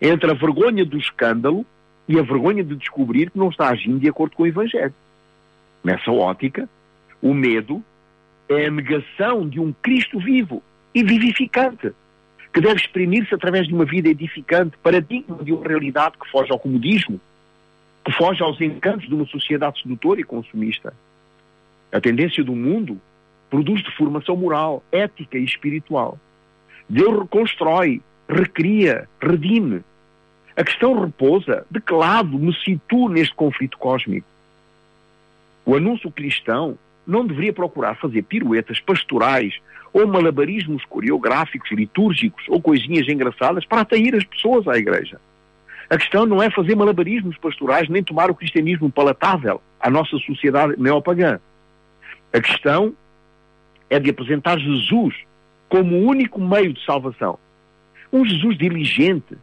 Entre 0.00 0.30
a 0.30 0.34
vergonha 0.34 0.84
do 0.84 0.96
escândalo 0.96 1.66
e 2.08 2.18
a 2.18 2.22
vergonha 2.22 2.62
de 2.62 2.76
descobrir 2.76 3.30
que 3.30 3.38
não 3.38 3.48
está 3.48 3.68
agindo 3.68 3.98
de 3.98 4.08
acordo 4.08 4.36
com 4.36 4.44
o 4.44 4.46
Evangelho. 4.46 4.94
Nessa 5.86 6.10
ótica, 6.10 6.68
o 7.22 7.32
medo 7.32 7.80
é 8.48 8.66
a 8.66 8.70
negação 8.72 9.48
de 9.48 9.60
um 9.60 9.72
Cristo 9.72 10.18
vivo 10.18 10.60
e 10.92 11.04
vivificante, 11.04 11.92
que 12.52 12.60
deve 12.60 12.80
exprimir-se 12.80 13.32
através 13.32 13.68
de 13.68 13.72
uma 13.72 13.84
vida 13.84 14.08
edificante, 14.08 14.76
paradigma 14.78 15.44
de 15.44 15.52
uma 15.52 15.64
realidade 15.64 16.16
que 16.18 16.28
foge 16.28 16.50
ao 16.50 16.58
comodismo, 16.58 17.20
que 18.04 18.10
foge 18.10 18.42
aos 18.42 18.60
encantos 18.60 19.06
de 19.06 19.14
uma 19.14 19.26
sociedade 19.26 19.80
sedutora 19.80 20.20
e 20.20 20.24
consumista. 20.24 20.92
A 21.92 22.00
tendência 22.00 22.42
do 22.42 22.56
mundo 22.56 23.00
produz 23.48 23.80
deformação 23.84 24.36
moral, 24.36 24.82
ética 24.90 25.38
e 25.38 25.44
espiritual. 25.44 26.18
Deus 26.88 27.16
reconstrói, 27.16 28.02
recria, 28.28 29.08
redime. 29.22 29.84
A 30.56 30.64
questão 30.64 30.98
repousa 30.98 31.64
de 31.70 31.80
que 31.80 31.92
lado 31.92 32.36
me 32.36 32.52
situo 32.56 33.08
neste 33.08 33.36
conflito 33.36 33.78
cósmico. 33.78 34.26
O 35.66 35.74
anúncio 35.74 36.12
cristão 36.12 36.78
não 37.04 37.26
deveria 37.26 37.52
procurar 37.52 37.96
fazer 37.96 38.22
piruetas 38.22 38.78
pastorais 38.78 39.52
ou 39.92 40.06
malabarismos 40.06 40.84
coreográficos, 40.84 41.72
litúrgicos 41.72 42.44
ou 42.48 42.62
coisinhas 42.62 43.08
engraçadas 43.08 43.66
para 43.66 43.80
atrair 43.80 44.14
as 44.14 44.24
pessoas 44.24 44.68
à 44.68 44.76
igreja. 44.76 45.20
A 45.90 45.98
questão 45.98 46.24
não 46.24 46.40
é 46.40 46.50
fazer 46.50 46.76
malabarismos 46.76 47.36
pastorais 47.38 47.88
nem 47.88 48.02
tomar 48.02 48.30
o 48.30 48.34
cristianismo 48.34 48.90
palatável 48.92 49.60
à 49.80 49.90
nossa 49.90 50.16
sociedade 50.18 50.74
neopagã. 50.78 51.40
A 52.32 52.40
questão 52.40 52.94
é 53.90 53.98
de 53.98 54.10
apresentar 54.10 54.60
Jesus 54.60 55.16
como 55.68 55.96
o 55.96 56.06
único 56.06 56.40
meio 56.40 56.72
de 56.72 56.84
salvação. 56.84 57.40
Um 58.12 58.24
Jesus 58.24 58.56
diligente, 58.56 59.36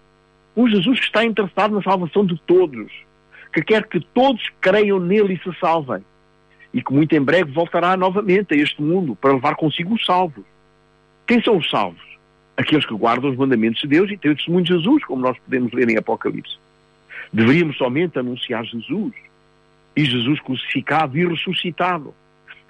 um 0.55 0.69
Jesus 0.69 1.01
que 1.01 1.05
está 1.05 1.25
interessado 1.25 1.75
na 1.75 1.81
salvação 1.81 2.25
de 2.25 2.39
todos, 2.45 2.89
que 3.51 3.61
quer 3.61 3.85
que 3.87 3.99
todos 3.99 4.41
creiam 4.61 4.99
nele 4.99 5.33
e 5.33 5.39
se 5.39 5.59
salvem 5.59 6.01
e 6.73 6.81
que 6.81 6.91
muito 6.91 7.13
em 7.13 7.21
breve 7.21 7.51
voltará 7.51 7.95
novamente 7.95 8.53
a 8.53 8.57
este 8.57 8.81
mundo 8.81 9.15
para 9.15 9.33
levar 9.33 9.55
consigo 9.55 9.93
os 9.93 10.05
salvos. 10.05 10.43
Quem 11.27 11.41
são 11.41 11.57
os 11.57 11.69
salvos? 11.69 12.01
Aqueles 12.57 12.85
que 12.85 12.93
guardam 12.93 13.29
os 13.29 13.37
mandamentos 13.37 13.81
de 13.81 13.87
Deus 13.87 14.09
e 14.11 14.17
têm 14.17 14.31
o 14.31 14.35
testemunho 14.35 14.65
de 14.65 14.73
Jesus, 14.73 15.05
como 15.05 15.21
nós 15.21 15.37
podemos 15.39 15.71
ler 15.71 15.89
em 15.89 15.97
Apocalipse. 15.97 16.57
Deveríamos 17.31 17.77
somente 17.77 18.17
anunciar 18.17 18.65
Jesus 18.65 19.13
e 19.95 20.05
Jesus 20.05 20.39
crucificado 20.41 21.17
e 21.17 21.25
ressuscitado, 21.27 22.13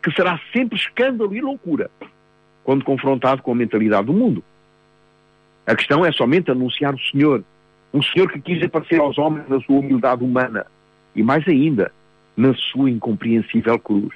que 0.01 0.11
será 0.11 0.39
sempre 0.51 0.77
escândalo 0.77 1.33
e 1.35 1.41
loucura 1.41 1.89
quando 2.63 2.83
confrontado 2.83 3.41
com 3.41 3.51
a 3.51 3.55
mentalidade 3.55 4.07
do 4.07 4.13
mundo. 4.13 4.43
A 5.65 5.75
questão 5.75 6.05
é 6.05 6.11
somente 6.11 6.51
anunciar 6.51 6.93
o 6.93 6.99
Senhor, 6.99 7.43
um 7.93 8.01
Senhor 8.01 8.29
que 8.31 8.39
quis 8.39 8.61
aparecer 8.63 8.99
aos 8.99 9.17
homens 9.17 9.47
na 9.47 9.59
sua 9.61 9.79
humildade 9.79 10.23
humana 10.23 10.65
e 11.15 11.21
mais 11.21 11.47
ainda, 11.47 11.91
na 12.35 12.53
sua 12.53 12.89
incompreensível 12.89 13.77
cruz. 13.79 14.13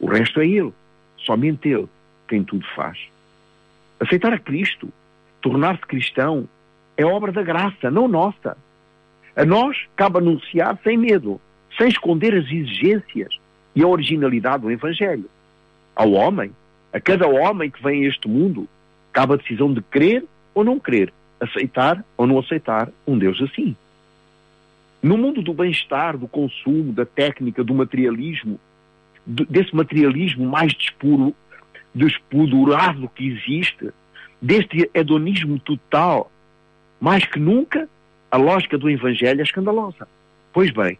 O 0.00 0.06
resto 0.06 0.40
é 0.40 0.46
Ele, 0.46 0.72
somente 1.18 1.68
Ele, 1.68 1.88
quem 2.28 2.42
tudo 2.42 2.64
faz. 2.74 2.98
Aceitar 4.00 4.32
a 4.32 4.38
Cristo, 4.38 4.92
tornar-se 5.40 5.82
cristão, 5.82 6.48
é 6.96 7.04
obra 7.04 7.32
da 7.32 7.42
graça, 7.42 7.90
não 7.90 8.08
nossa. 8.08 8.56
A 9.36 9.44
nós 9.44 9.76
cabe 9.96 10.18
anunciar 10.18 10.78
sem 10.82 10.96
medo, 10.96 11.40
sem 11.78 11.88
esconder 11.88 12.34
as 12.34 12.44
exigências 12.44 13.38
e 13.74 13.82
a 13.82 13.86
originalidade 13.86 14.62
do 14.62 14.70
Evangelho. 14.70 15.28
Ao 15.94 16.10
homem, 16.12 16.52
a 16.92 17.00
cada 17.00 17.26
homem 17.26 17.70
que 17.70 17.82
vem 17.82 18.04
a 18.04 18.08
este 18.08 18.28
mundo, 18.28 18.68
cabe 19.12 19.34
a 19.34 19.36
decisão 19.36 19.72
de 19.72 19.80
crer 19.82 20.24
ou 20.54 20.64
não 20.64 20.78
crer, 20.78 21.12
aceitar 21.40 22.04
ou 22.16 22.26
não 22.26 22.38
aceitar 22.38 22.90
um 23.06 23.18
Deus 23.18 23.40
assim. 23.40 23.74
No 25.02 25.18
mundo 25.18 25.42
do 25.42 25.52
bem-estar, 25.52 26.16
do 26.16 26.28
consumo, 26.28 26.92
da 26.92 27.04
técnica, 27.04 27.64
do 27.64 27.74
materialismo, 27.74 28.60
desse 29.26 29.74
materialismo 29.74 30.48
mais 30.48 30.72
despuro, 30.72 31.34
despudorado 31.92 33.08
que 33.08 33.26
existe, 33.26 33.90
deste 34.40 34.88
hedonismo 34.94 35.58
total, 35.58 36.30
mais 37.00 37.24
que 37.26 37.38
nunca, 37.38 37.88
a 38.30 38.36
lógica 38.36 38.78
do 38.78 38.88
Evangelho 38.88 39.40
é 39.40 39.42
escandalosa. 39.42 40.06
Pois 40.52 40.70
bem, 40.70 40.96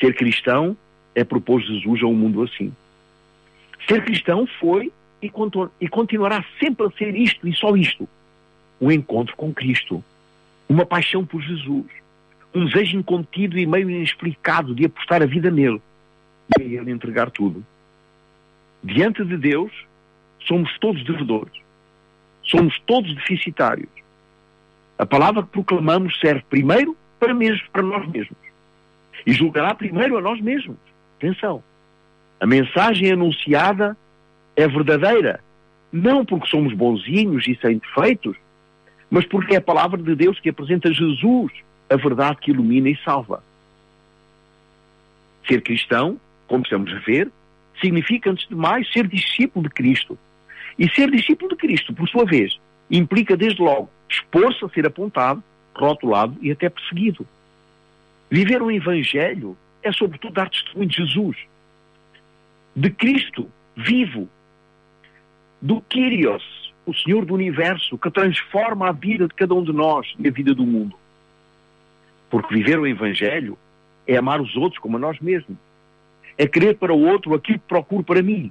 ser 0.00 0.14
cristão 0.14 0.76
é 1.14 1.22
propor 1.22 1.60
Jesus 1.60 2.02
a 2.02 2.06
um 2.06 2.14
mundo 2.14 2.42
assim. 2.42 2.72
Ser 3.88 4.04
cristão 4.04 4.46
foi 4.58 4.92
e, 5.22 5.88
continuará 5.88 6.44
sempre 6.58 6.86
a 6.86 6.90
ser 6.90 7.14
isto 7.14 7.46
e 7.46 7.54
só 7.54 7.76
isto: 7.76 8.08
um 8.80 8.90
encontro 8.90 9.36
com 9.36 9.52
Cristo, 9.52 10.02
uma 10.68 10.84
paixão 10.84 11.24
por 11.24 11.40
Jesus, 11.40 11.86
um 12.54 12.64
desejo 12.64 12.98
incontido 12.98 13.58
e 13.58 13.66
meio 13.66 13.88
inexplicado 13.88 14.74
de 14.74 14.86
apostar 14.86 15.22
a 15.22 15.26
vida 15.26 15.50
nele 15.50 15.80
e 16.58 16.62
a 16.62 16.80
ele 16.80 16.90
entregar 16.90 17.30
tudo. 17.30 17.64
Diante 18.82 19.24
de 19.24 19.36
Deus, 19.36 19.72
somos 20.46 20.76
todos 20.78 21.04
devedores. 21.04 21.52
Somos 22.42 22.78
todos 22.86 23.14
deficitários. 23.14 23.88
A 24.98 25.06
palavra 25.06 25.42
que 25.42 25.48
proclamamos 25.48 26.18
serve 26.18 26.42
primeiro 26.48 26.96
para, 27.18 27.32
mesmo, 27.32 27.62
para 27.72 27.82
nós 27.82 28.06
mesmos. 28.08 28.38
E 29.24 29.32
julgará 29.32 29.74
primeiro 29.74 30.16
a 30.18 30.20
nós 30.20 30.40
mesmos. 30.40 30.76
Atenção. 31.18 31.62
A 32.40 32.46
mensagem 32.46 33.12
anunciada 33.12 33.96
é 34.56 34.66
verdadeira. 34.66 35.40
Não 35.92 36.24
porque 36.24 36.48
somos 36.48 36.72
bonzinhos 36.72 37.46
e 37.46 37.58
sem 37.60 37.78
defeitos, 37.78 38.36
mas 39.10 39.26
porque 39.26 39.54
é 39.54 39.58
a 39.58 39.62
palavra 39.62 40.00
de 40.00 40.14
Deus 40.14 40.40
que 40.40 40.48
apresenta 40.48 40.92
Jesus 40.92 41.52
a 41.90 41.96
verdade 41.96 42.38
que 42.40 42.50
ilumina 42.50 42.88
e 42.88 42.96
salva. 43.04 43.42
Ser 45.46 45.60
cristão, 45.62 46.20
como 46.46 46.62
estamos 46.62 46.92
a 46.92 46.98
ver, 47.00 47.30
significa, 47.80 48.30
antes 48.30 48.48
de 48.48 48.54
mais, 48.54 48.90
ser 48.92 49.06
discípulo 49.08 49.68
de 49.68 49.74
Cristo. 49.74 50.18
E 50.78 50.88
ser 50.90 51.10
discípulo 51.10 51.50
de 51.50 51.56
Cristo, 51.56 51.92
por 51.92 52.08
sua 52.08 52.24
vez, 52.24 52.58
implica, 52.90 53.36
desde 53.36 53.60
logo, 53.60 53.90
expor-se 54.08 54.64
a 54.64 54.68
ser 54.68 54.86
apontado, 54.86 55.42
rotulado 55.74 56.36
e 56.40 56.50
até 56.50 56.68
perseguido. 56.68 57.26
Viver 58.30 58.62
o 58.62 58.70
Evangelho 58.70 59.56
é, 59.82 59.92
sobretudo, 59.92 60.34
dar 60.34 60.48
testemunho 60.48 60.88
de 60.88 60.96
Jesus, 60.96 61.36
de 62.76 62.90
Cristo 62.90 63.50
vivo, 63.76 64.28
do 65.60 65.80
Kyrios, 65.82 66.72
o 66.86 66.94
Senhor 66.94 67.24
do 67.24 67.34
Universo, 67.34 67.98
que 67.98 68.10
transforma 68.10 68.88
a 68.88 68.92
vida 68.92 69.26
de 69.26 69.34
cada 69.34 69.54
um 69.54 69.62
de 69.62 69.72
nós 69.72 70.06
e 70.18 70.28
a 70.28 70.30
vida 70.30 70.54
do 70.54 70.64
mundo. 70.64 70.99
Porque 72.30 72.54
viver 72.54 72.78
o 72.78 72.86
Evangelho 72.86 73.58
é 74.06 74.16
amar 74.16 74.40
os 74.40 74.56
outros 74.56 74.80
como 74.80 74.96
a 74.96 75.00
nós 75.00 75.18
mesmos. 75.20 75.58
É 76.38 76.46
querer 76.46 76.76
para 76.76 76.94
o 76.94 77.06
outro 77.06 77.34
aquilo 77.34 77.58
que 77.58 77.66
procuro 77.66 78.04
para 78.04 78.22
mim. 78.22 78.50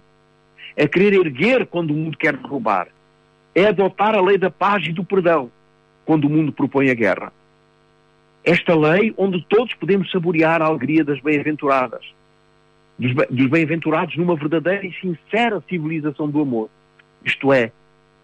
É 0.76 0.88
querer 0.88 1.14
erguer 1.14 1.66
quando 1.66 1.92
o 1.92 1.94
mundo 1.96 2.18
quer 2.18 2.36
derrubar. 2.36 2.90
É 3.56 3.68
adotar 3.68 4.14
a 4.14 4.22
lei 4.22 4.38
da 4.38 4.52
paz 4.52 4.86
e 4.86 4.92
do 4.92 5.04
perdão 5.04 5.50
quando 6.06 6.26
o 6.26 6.30
mundo 6.30 6.52
propõe 6.52 6.90
a 6.90 6.94
guerra. 6.94 7.32
Esta 8.44 8.76
lei 8.76 9.14
onde 9.18 9.44
todos 9.48 9.74
podemos 9.76 10.10
saborear 10.12 10.62
a 10.62 10.66
alegria 10.66 11.04
das 11.04 11.20
bem-aventuradas, 11.20 12.04
dos 12.98 13.48
bem-aventurados 13.48 14.16
numa 14.18 14.36
verdadeira 14.36 14.86
e 14.86 14.94
sincera 14.94 15.64
civilização 15.70 16.30
do 16.30 16.42
amor. 16.42 16.70
Isto 17.24 17.52
é, 17.54 17.72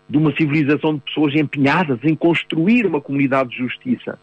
de 0.09 0.17
uma 0.17 0.35
civilização 0.35 0.95
de 0.95 1.01
pessoas 1.01 1.35
empenhadas 1.35 1.99
em 2.03 2.15
construir 2.15 2.85
uma 2.85 3.01
comunidade 3.01 3.51
de 3.51 3.57
justiça, 3.57 4.19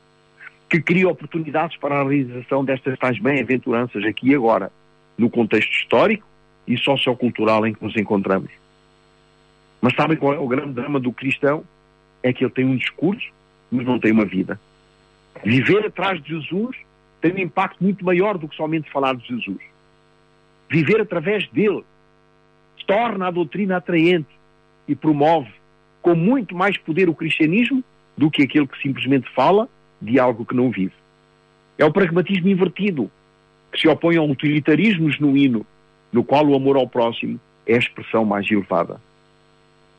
que 0.73 0.81
cria 0.81 1.07
oportunidades 1.07 1.77
para 1.77 2.01
a 2.01 2.03
realização 2.03 2.65
destas 2.65 2.99
tais 2.99 3.19
bem-aventuranças 3.19 4.03
aqui 4.07 4.31
e 4.31 4.35
agora, 4.35 4.73
no 5.19 5.29
contexto 5.29 5.71
histórico 5.71 6.27
e 6.67 6.79
sociocultural 6.79 7.67
em 7.67 7.75
que 7.75 7.85
nos 7.85 7.95
encontramos. 7.95 8.51
Mas 9.83 9.95
sabem 9.95 10.17
qual 10.17 10.33
é 10.33 10.39
o 10.39 10.49
grande 10.49 10.73
drama 10.73 10.99
do 10.99 11.13
cristão? 11.13 11.63
É 12.23 12.33
que 12.33 12.43
ele 12.43 12.51
tem 12.51 12.65
um 12.65 12.75
discurso, 12.75 13.31
mas 13.71 13.85
não 13.85 14.01
tem 14.01 14.13
uma 14.13 14.25
vida. 14.25 14.59
Viver 15.45 15.85
atrás 15.85 16.23
de 16.23 16.31
Jesus 16.31 16.75
tem 17.21 17.35
um 17.35 17.39
impacto 17.41 17.85
muito 17.85 18.03
maior 18.03 18.39
do 18.39 18.49
que 18.49 18.57
somente 18.57 18.91
falar 18.91 19.15
de 19.15 19.29
Jesus. 19.29 19.61
Viver 20.71 21.03
através 21.03 21.47
dele 21.49 21.85
torna 22.87 23.27
a 23.27 23.31
doutrina 23.31 23.77
atraente 23.77 24.31
e 24.89 24.95
promove 24.97 25.53
com 26.01 26.15
muito 26.15 26.57
mais 26.57 26.79
poder 26.79 27.11
o 27.11 27.15
cristianismo 27.15 27.85
do 28.17 28.31
que 28.31 28.43
aquele 28.43 28.67
que 28.67 28.81
simplesmente 28.81 29.29
fala 29.35 29.69
de 30.03 30.19
algo 30.19 30.45
que 30.45 30.55
não 30.55 30.71
vive. 30.71 30.93
É 31.79 31.85
o 31.85 31.93
pragmatismo 31.93 32.49
invertido, 32.49 33.11
que 33.73 33.81
se 33.81 33.89
opõe 33.89 34.17
ao 34.17 34.29
utilitarismo 34.29 35.11
genuíno, 35.11 35.65
no 36.13 36.23
qual 36.23 36.47
o 36.47 36.55
amor 36.55 36.77
ao 36.77 36.89
próximo 36.89 37.41
é 37.67 37.75
a 37.75 37.79
expressão 37.79 38.25
mais 38.25 38.51
elevada. 38.51 39.01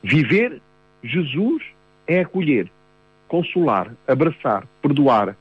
Viver 0.04 0.62
Jesus 1.04 1.64
é 2.06 2.20
acolher, 2.20 2.70
consolar, 3.28 3.94
abraçar, 4.08 4.68
perdoar, 4.82 5.36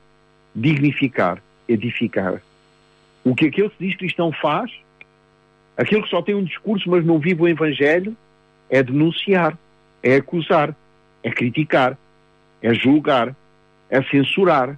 dignificar, 0.55 1.41
edificar. 1.67 2.41
O 3.23 3.35
que 3.35 3.47
aquele 3.47 3.69
que 3.69 3.85
diz 3.85 3.95
cristão 3.95 4.31
faz, 4.31 4.71
aquele 5.77 6.03
que 6.03 6.09
só 6.09 6.21
tem 6.21 6.35
um 6.35 6.43
discurso 6.43 6.89
mas 6.89 7.05
não 7.05 7.19
vive 7.19 7.41
o 7.41 7.47
Evangelho, 7.47 8.15
é 8.69 8.81
denunciar, 8.81 9.57
é 10.01 10.15
acusar, 10.15 10.75
é 11.21 11.29
criticar, 11.29 11.97
é 12.61 12.73
julgar, 12.73 13.35
é 13.93 14.01
censurar, 14.05 14.75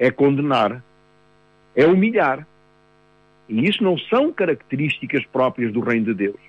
é 0.00 0.10
condenar, 0.10 0.82
é 1.76 1.86
humilhar. 1.86 2.44
E 3.48 3.68
isso 3.68 3.84
não 3.84 3.96
são 3.96 4.32
características 4.32 5.24
próprias 5.26 5.72
do 5.72 5.78
reino 5.78 6.06
de 6.06 6.14
Deus, 6.14 6.40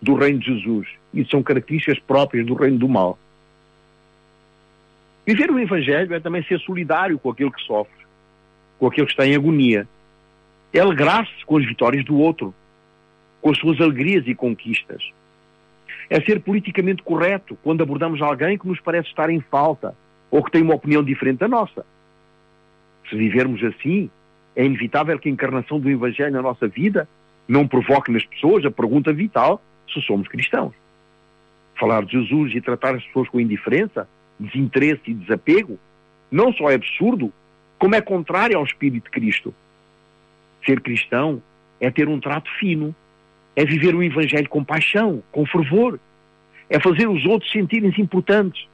do 0.00 0.16
reino 0.16 0.40
de 0.40 0.46
Jesus. 0.46 0.88
Isso 1.14 1.30
são 1.30 1.40
características 1.40 2.00
próprias 2.00 2.44
do 2.44 2.54
reino 2.54 2.76
do 2.76 2.88
mal. 2.88 3.16
Viver 5.24 5.48
o 5.48 5.60
Evangelho 5.60 6.12
é 6.12 6.18
também 6.18 6.42
ser 6.42 6.58
solidário 6.58 7.16
com 7.20 7.30
aquele 7.30 7.52
que 7.52 7.62
sofre, 7.62 8.04
com 8.80 8.88
aquele 8.88 9.06
que 9.06 9.12
está 9.12 9.24
em 9.24 9.36
agonia. 9.36 9.86
É 10.72 10.80
alegrar-se 10.80 11.46
com 11.46 11.56
as 11.56 11.64
vitórias 11.64 12.04
do 12.04 12.18
outro, 12.18 12.52
com 13.40 13.50
as 13.50 13.58
suas 13.58 13.80
alegrias 13.80 14.26
e 14.26 14.34
conquistas 14.34 15.08
é 16.10 16.20
ser 16.20 16.40
politicamente 16.40 17.02
correto 17.02 17.56
quando 17.62 17.82
abordamos 17.82 18.20
alguém 18.20 18.58
que 18.58 18.66
nos 18.66 18.78
parece 18.80 19.08
estar 19.08 19.30
em 19.30 19.40
falta 19.40 19.94
ou 20.32 20.42
que 20.42 20.50
tem 20.50 20.62
uma 20.62 20.74
opinião 20.74 21.04
diferente 21.04 21.40
da 21.40 21.46
nossa. 21.46 21.84
Se 23.08 23.14
vivermos 23.14 23.62
assim, 23.62 24.10
é 24.56 24.64
inevitável 24.64 25.18
que 25.18 25.28
a 25.28 25.32
encarnação 25.32 25.78
do 25.78 25.90
Evangelho 25.90 26.32
na 26.32 26.40
nossa 26.40 26.66
vida 26.66 27.06
não 27.46 27.68
provoque 27.68 28.10
nas 28.10 28.24
pessoas 28.24 28.64
a 28.64 28.70
pergunta 28.70 29.12
vital 29.12 29.62
se 29.92 30.00
somos 30.00 30.26
cristãos. 30.26 30.72
Falar 31.78 32.04
de 32.04 32.12
Jesus 32.12 32.54
e 32.54 32.60
tratar 32.62 32.94
as 32.94 33.04
pessoas 33.04 33.28
com 33.28 33.38
indiferença, 33.38 34.08
desinteresse 34.40 35.02
e 35.10 35.14
desapego 35.14 35.78
não 36.30 36.50
só 36.54 36.70
é 36.70 36.74
absurdo, 36.74 37.30
como 37.78 37.94
é 37.94 38.00
contrário 38.00 38.56
ao 38.56 38.64
Espírito 38.64 39.04
de 39.04 39.10
Cristo. 39.10 39.54
Ser 40.64 40.80
cristão 40.80 41.42
é 41.78 41.90
ter 41.90 42.08
um 42.08 42.18
trato 42.18 42.50
fino, 42.58 42.94
é 43.54 43.66
viver 43.66 43.94
o 43.94 44.02
Evangelho 44.02 44.48
com 44.48 44.64
paixão, 44.64 45.22
com 45.30 45.44
fervor. 45.44 46.00
É 46.70 46.80
fazer 46.80 47.06
os 47.06 47.26
outros 47.26 47.52
sentirem-se 47.52 48.00
importantes, 48.00 48.66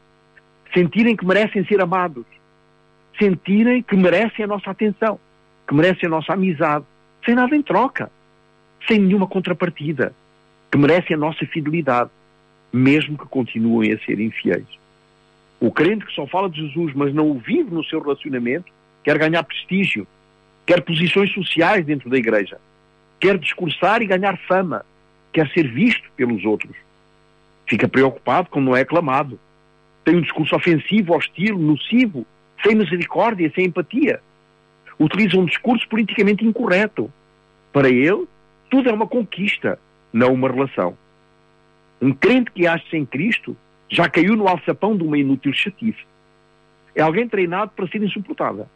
sentirem 0.73 1.17
que 1.17 1.27
merecem 1.27 1.65
ser 1.67 1.81
amados, 1.81 2.25
sentirem 3.19 3.83
que 3.83 3.97
merecem 3.97 4.45
a 4.45 4.49
nossa 4.49 4.71
atenção, 4.71 5.19
que 5.67 5.75
merecem 5.75 6.07
a 6.07 6.11
nossa 6.11 6.33
amizade, 6.33 6.85
sem 7.25 7.35
nada 7.35 7.55
em 7.55 7.63
troca, 7.63 8.11
sem 8.87 8.99
nenhuma 8.99 9.27
contrapartida, 9.27 10.15
que 10.71 10.79
merecem 10.79 11.17
a 11.17 11.19
nossa 11.19 11.45
fidelidade, 11.47 12.11
mesmo 12.73 13.19
que 13.19 13.27
continuem 13.27 13.93
a 13.93 13.99
ser 14.01 14.21
infiéis. 14.21 14.67
O 15.61 15.73
crente 15.73 16.07
que 16.07 16.13
só 16.13 16.27
fala 16.27 16.49
de 16.49 16.67
Jesus, 16.67 16.95
mas 16.95 17.13
não 17.13 17.31
o 17.31 17.39
vive 17.39 17.71
no 17.71 17.85
seu 17.85 18.01
relacionamento, 18.01 18.71
quer 19.03 19.19
ganhar 19.19 19.43
prestígio, 19.43 20.07
quer 20.65 20.83
posições 20.83 21.33
sociais 21.33 21.85
dentro 21.85 22.09
da 22.09 22.17
igreja, 22.17 22.61
quer 23.19 23.37
discursar 23.39 24.03
e 24.03 24.07
ganhar 24.07 24.39
fama, 24.47 24.85
quer 25.33 25.49
ser 25.51 25.67
visto 25.69 26.09
pelos 26.17 26.45
outros. 26.45 26.77
Fica 27.67 27.89
preocupado 27.89 28.49
quando 28.51 28.67
não 28.67 28.77
é 28.77 28.83
aclamado. 28.83 29.39
Tem 30.09 30.17
um 30.17 30.23
discurso 30.23 30.57
ofensivo, 30.57 31.15
hostil, 31.15 31.59
nocivo, 31.59 32.27
sem 32.65 32.75
misericórdia, 32.75 33.53
sem 33.55 33.67
empatia. 33.67 34.23
Utiliza 34.99 35.37
um 35.37 35.45
discurso 35.45 35.87
politicamente 35.87 36.43
incorreto. 36.47 37.13
Para 37.71 37.91
ele, 37.91 38.27
tudo 38.71 38.89
é 38.89 38.93
uma 38.95 39.07
conquista, 39.07 39.79
não 40.11 40.33
uma 40.33 40.51
relação. 40.51 40.97
Um 42.01 42.15
crente 42.15 42.51
que 42.53 42.67
acha 42.67 42.97
em 42.97 43.05
Cristo 43.05 43.55
já 43.87 44.09
caiu 44.09 44.35
no 44.35 44.49
alçapão 44.49 44.97
de 44.97 45.03
uma 45.03 45.19
inútil 45.19 45.53
chatice. 45.53 46.07
É 46.95 47.03
alguém 47.03 47.29
treinado 47.29 47.73
para 47.77 47.87
ser 47.89 48.03
insuportável. 48.03 48.67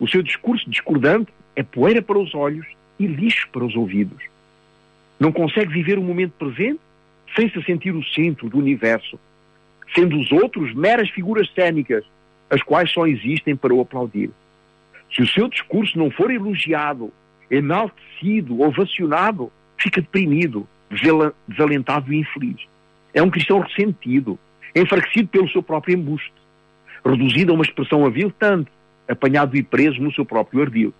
O 0.00 0.08
seu 0.08 0.22
discurso 0.22 0.70
discordante 0.70 1.30
é 1.54 1.62
poeira 1.62 2.00
para 2.00 2.18
os 2.18 2.34
olhos 2.34 2.66
e 2.98 3.06
lixo 3.06 3.46
para 3.52 3.62
os 3.62 3.76
ouvidos. 3.76 4.24
Não 5.20 5.32
consegue 5.32 5.70
viver 5.70 5.98
o 5.98 6.02
momento 6.02 6.32
presente 6.38 6.80
sem 7.34 7.50
se 7.50 7.62
sentir 7.62 7.94
o 7.94 8.02
centro 8.02 8.48
do 8.48 8.56
universo, 8.56 9.20
sendo 9.94 10.18
os 10.18 10.30
outros 10.32 10.74
meras 10.74 11.08
figuras 11.10 11.48
cênicas, 11.54 12.04
as 12.50 12.62
quais 12.62 12.90
só 12.90 13.06
existem 13.06 13.56
para 13.56 13.74
o 13.74 13.80
aplaudir. 13.80 14.30
Se 15.14 15.22
o 15.22 15.26
seu 15.26 15.48
discurso 15.48 15.98
não 15.98 16.10
for 16.10 16.30
elogiado, 16.30 17.12
enaltecido, 17.50 18.60
ovacionado, 18.60 19.52
fica 19.78 20.00
deprimido, 20.00 20.66
desalentado 21.48 22.12
e 22.12 22.18
infeliz. 22.18 22.56
É 23.14 23.22
um 23.22 23.30
cristão 23.30 23.60
ressentido, 23.60 24.38
enfraquecido 24.74 25.28
pelo 25.28 25.48
seu 25.48 25.62
próprio 25.62 25.96
embuste, 25.96 26.32
reduzido 27.04 27.52
a 27.52 27.54
uma 27.54 27.64
expressão 27.64 28.04
aviltante, 28.04 28.70
apanhado 29.08 29.56
e 29.56 29.62
preso 29.62 30.00
no 30.00 30.12
seu 30.12 30.24
próprio 30.24 30.62
ardil. 30.62 30.92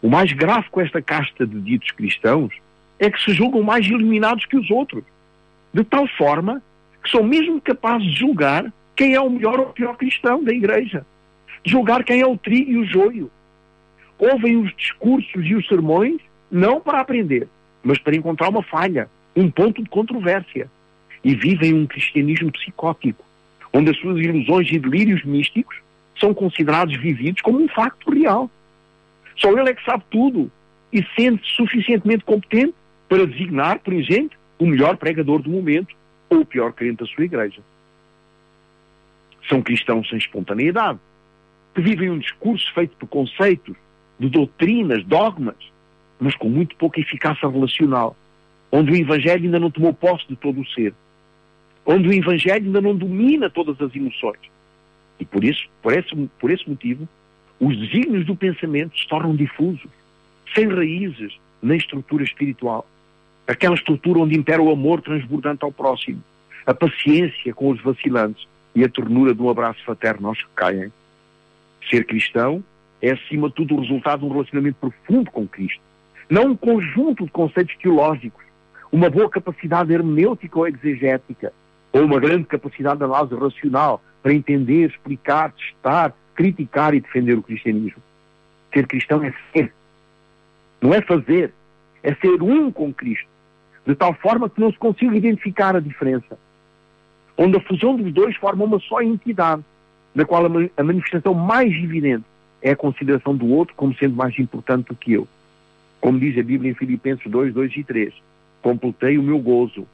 O 0.00 0.08
mais 0.08 0.32
grave 0.32 0.68
com 0.70 0.80
esta 0.80 1.02
casta 1.02 1.46
de 1.46 1.60
ditos 1.60 1.90
cristãos 1.90 2.54
é 2.98 3.10
que 3.10 3.20
se 3.20 3.32
julgam 3.32 3.62
mais 3.62 3.86
iluminados 3.86 4.46
que 4.46 4.56
os 4.56 4.70
outros, 4.70 5.04
de 5.72 5.82
tal 5.82 6.06
forma 6.06 6.62
que 7.04 7.10
são 7.10 7.22
mesmo 7.22 7.60
capazes 7.60 8.10
de 8.10 8.18
julgar 8.18 8.72
quem 8.96 9.14
é 9.14 9.20
o 9.20 9.28
melhor 9.28 9.60
ou 9.60 9.66
pior 9.66 9.96
cristão 9.96 10.42
da 10.42 10.52
igreja, 10.52 11.06
julgar 11.62 12.02
quem 12.02 12.20
é 12.20 12.26
o 12.26 12.38
trigo 12.38 12.70
e 12.70 12.76
o 12.78 12.86
joio. 12.86 13.30
Ouvem 14.18 14.56
os 14.56 14.74
discursos 14.74 15.44
e 15.44 15.54
os 15.54 15.66
sermões 15.68 16.20
não 16.50 16.80
para 16.80 17.00
aprender, 17.00 17.46
mas 17.82 17.98
para 17.98 18.16
encontrar 18.16 18.48
uma 18.48 18.62
falha, 18.62 19.08
um 19.36 19.50
ponto 19.50 19.82
de 19.82 19.88
controvérsia. 19.90 20.70
E 21.22 21.34
vivem 21.34 21.72
um 21.72 21.86
cristianismo 21.86 22.52
psicótico, 22.52 23.24
onde 23.72 23.90
as 23.90 23.98
suas 23.98 24.18
ilusões 24.18 24.70
e 24.70 24.78
delírios 24.78 25.24
místicos 25.24 25.76
são 26.20 26.34
considerados 26.34 26.96
vividos 26.96 27.40
como 27.40 27.62
um 27.62 27.68
facto 27.68 28.10
real. 28.10 28.50
Só 29.36 29.50
ele 29.50 29.70
é 29.70 29.74
que 29.74 29.84
sabe 29.84 30.04
tudo 30.10 30.50
e 30.92 31.04
sente-se 31.16 31.54
suficientemente 31.54 32.24
competente 32.24 32.74
para 33.08 33.26
designar, 33.26 33.78
por 33.80 33.94
exemplo, 33.94 34.36
o 34.58 34.66
melhor 34.66 34.98
pregador 34.98 35.40
do 35.40 35.50
momento 35.50 35.94
ou 36.34 36.42
o 36.42 36.46
pior 36.46 36.72
crente 36.72 36.98
da 36.98 37.06
sua 37.06 37.24
igreja. 37.24 37.60
São 39.48 39.62
cristãos 39.62 40.08
sem 40.08 40.18
espontaneidade, 40.18 40.98
que 41.74 41.80
vivem 41.80 42.10
um 42.10 42.18
discurso 42.18 42.72
feito 42.72 42.96
por 42.96 43.08
conceitos, 43.08 43.76
de 44.18 44.28
doutrinas, 44.28 45.04
dogmas, 45.04 45.56
mas 46.18 46.36
com 46.36 46.48
muito 46.48 46.76
pouca 46.76 47.00
eficácia 47.00 47.48
relacional, 47.48 48.16
onde 48.70 48.92
o 48.92 48.96
Evangelho 48.96 49.44
ainda 49.44 49.60
não 49.60 49.70
tomou 49.70 49.92
posse 49.92 50.26
de 50.28 50.36
todo 50.36 50.60
o 50.60 50.66
ser, 50.68 50.94
onde 51.84 52.08
o 52.08 52.12
Evangelho 52.12 52.66
ainda 52.66 52.80
não 52.80 52.96
domina 52.96 53.50
todas 53.50 53.80
as 53.80 53.94
emoções. 53.94 54.38
E 55.18 55.24
por 55.24 55.44
isso, 55.44 55.68
por 55.82 55.92
esse, 55.92 56.14
por 56.38 56.50
esse 56.50 56.68
motivo, 56.68 57.08
os 57.60 57.76
desígnios 57.76 58.26
do 58.26 58.34
pensamento 58.34 58.98
se 58.98 59.06
tornam 59.08 59.34
difusos, 59.34 59.90
sem 60.54 60.68
raízes 60.68 61.38
nem 61.62 61.78
estrutura 61.78 62.22
espiritual. 62.22 62.86
Aquela 63.46 63.74
estrutura 63.74 64.20
onde 64.20 64.38
impera 64.38 64.62
o 64.62 64.70
amor 64.70 65.02
transbordante 65.02 65.64
ao 65.64 65.72
próximo, 65.72 66.22
a 66.66 66.72
paciência 66.72 67.52
com 67.52 67.68
os 67.68 67.80
vacilantes 67.82 68.46
e 68.74 68.82
a 68.82 68.88
ternura 68.88 69.34
do 69.34 69.48
abraço 69.48 69.84
fraterno 69.84 70.28
aos 70.28 70.38
que 70.38 70.48
caem. 70.54 70.92
Ser 71.90 72.06
cristão 72.06 72.64
é, 73.02 73.10
acima 73.12 73.48
de 73.48 73.54
tudo, 73.54 73.74
o 73.74 73.80
resultado 73.80 74.20
de 74.20 74.26
um 74.26 74.32
relacionamento 74.32 74.78
profundo 74.80 75.30
com 75.30 75.46
Cristo. 75.46 75.80
Não 76.30 76.52
um 76.52 76.56
conjunto 76.56 77.24
de 77.24 77.30
conceitos 77.30 77.76
teológicos, 77.76 78.42
uma 78.90 79.10
boa 79.10 79.28
capacidade 79.28 79.92
hermenêutica 79.92 80.58
ou 80.58 80.66
exegética, 80.66 81.52
ou 81.92 82.02
uma 82.02 82.18
grande 82.18 82.44
capacidade 82.44 82.98
de 82.98 83.04
análise 83.04 83.34
racional 83.34 84.02
para 84.22 84.32
entender, 84.32 84.88
explicar, 84.88 85.52
testar, 85.52 86.14
criticar 86.34 86.94
e 86.94 87.00
defender 87.00 87.36
o 87.36 87.42
cristianismo. 87.42 88.02
Ser 88.72 88.86
cristão 88.86 89.22
é 89.22 89.34
ser, 89.52 89.72
não 90.80 90.94
é 90.94 91.02
fazer, 91.02 91.52
é 92.02 92.14
ser 92.14 92.42
um 92.42 92.72
com 92.72 92.92
Cristo, 92.92 93.28
de 93.86 93.94
tal 93.94 94.14
forma 94.14 94.48
que 94.48 94.60
não 94.60 94.72
se 94.72 94.78
consiga 94.78 95.16
identificar 95.16 95.76
a 95.76 95.80
diferença, 95.80 96.38
onde 97.36 97.56
a 97.56 97.60
fusão 97.60 97.96
dos 97.96 98.12
dois 98.12 98.36
forma 98.36 98.64
uma 98.64 98.78
só 98.80 99.02
entidade, 99.02 99.62
na 100.14 100.24
qual 100.24 100.46
a 100.46 100.82
manifestação 100.82 101.34
mais 101.34 101.72
evidente 101.72 102.24
é 102.62 102.70
a 102.70 102.76
consideração 102.76 103.36
do 103.36 103.46
outro 103.48 103.74
como 103.74 103.94
sendo 103.96 104.16
mais 104.16 104.38
importante 104.38 104.88
do 104.88 104.94
que 104.94 105.12
eu. 105.12 105.28
Como 106.00 106.18
diz 106.18 106.38
a 106.38 106.42
Bíblia 106.42 106.70
em 106.70 106.74
Filipenses 106.74 107.30
2, 107.30 107.52
2 107.52 107.76
e 107.76 107.84
3. 107.84 108.14
Completei 108.62 109.18
o 109.18 109.22
meu 109.22 109.38
gozo, 109.38 109.86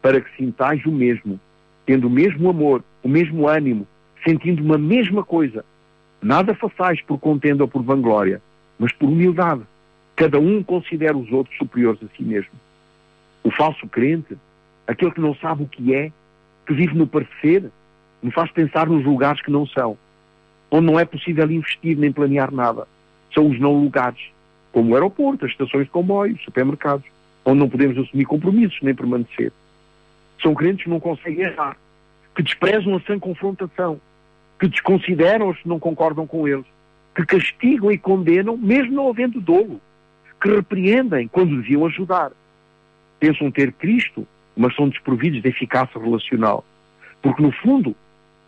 para 0.00 0.20
que 0.20 0.36
sintais 0.36 0.84
o 0.84 0.92
mesmo, 0.92 1.40
tendo 1.86 2.06
o 2.06 2.10
mesmo 2.10 2.50
amor, 2.50 2.84
o 3.02 3.08
mesmo 3.08 3.48
ânimo, 3.48 3.86
sentindo 4.24 4.62
uma 4.62 4.78
mesma 4.78 5.24
coisa. 5.24 5.64
Nada 6.20 6.54
façais 6.54 7.00
por 7.02 7.18
contenda 7.18 7.64
ou 7.64 7.68
por 7.68 7.82
vanglória, 7.82 8.40
mas 8.78 8.92
por 8.92 9.08
humildade. 9.08 9.62
Cada 10.14 10.38
um 10.38 10.62
considera 10.62 11.16
os 11.16 11.32
outros 11.32 11.56
superiores 11.56 12.00
a 12.02 12.16
si 12.16 12.22
mesmo. 12.22 12.52
O 13.42 13.50
falso 13.50 13.86
crente, 13.88 14.36
aquele 14.86 15.10
que 15.10 15.20
não 15.20 15.34
sabe 15.34 15.64
o 15.64 15.68
que 15.68 15.94
é, 15.94 16.12
que 16.66 16.74
vive 16.74 16.94
no 16.94 17.06
parecer, 17.06 17.70
me 18.22 18.30
faz 18.30 18.50
pensar 18.50 18.86
nos 18.86 19.04
lugares 19.04 19.42
que 19.42 19.50
não 19.50 19.66
são, 19.66 19.98
onde 20.70 20.86
não 20.86 20.98
é 20.98 21.04
possível 21.04 21.50
investir 21.50 21.96
nem 21.96 22.12
planear 22.12 22.52
nada. 22.52 22.86
São 23.34 23.48
os 23.48 23.58
não 23.58 23.82
lugares, 23.82 24.20
como 24.72 24.92
o 24.92 24.94
aeroporto, 24.94 25.44
as 25.44 25.52
estações 25.52 25.84
de 25.84 25.90
comboio, 25.90 26.34
os 26.34 26.44
supermercados, 26.44 27.04
onde 27.44 27.58
não 27.58 27.68
podemos 27.68 27.98
assumir 27.98 28.24
compromissos 28.24 28.78
nem 28.82 28.94
permanecer. 28.94 29.52
São 30.40 30.54
crentes 30.54 30.84
que 30.84 30.90
não 30.90 31.00
conseguem 31.00 31.44
errar, 31.44 31.76
que 32.34 32.42
desprezam 32.42 32.96
a 32.96 33.00
sã 33.00 33.18
confrontação, 33.18 34.00
que 34.58 34.68
desconsideram 34.68 35.48
os 35.48 35.58
que 35.58 35.68
não 35.68 35.80
concordam 35.80 36.26
com 36.26 36.46
eles, 36.46 36.66
que 37.14 37.26
castigam 37.26 37.90
e 37.90 37.98
condenam, 37.98 38.56
mesmo 38.56 38.92
não 38.92 39.08
havendo 39.08 39.40
dolo, 39.40 39.80
que 40.40 40.48
repreendem 40.48 41.28
quando 41.28 41.56
deviam 41.56 41.86
ajudar. 41.86 42.32
Pensam 43.22 43.52
ter 43.52 43.72
Cristo, 43.74 44.26
mas 44.56 44.74
são 44.74 44.88
desprovidos 44.88 45.40
de 45.40 45.48
eficácia 45.48 46.00
relacional. 46.00 46.64
Porque, 47.22 47.40
no 47.40 47.52
fundo, 47.52 47.94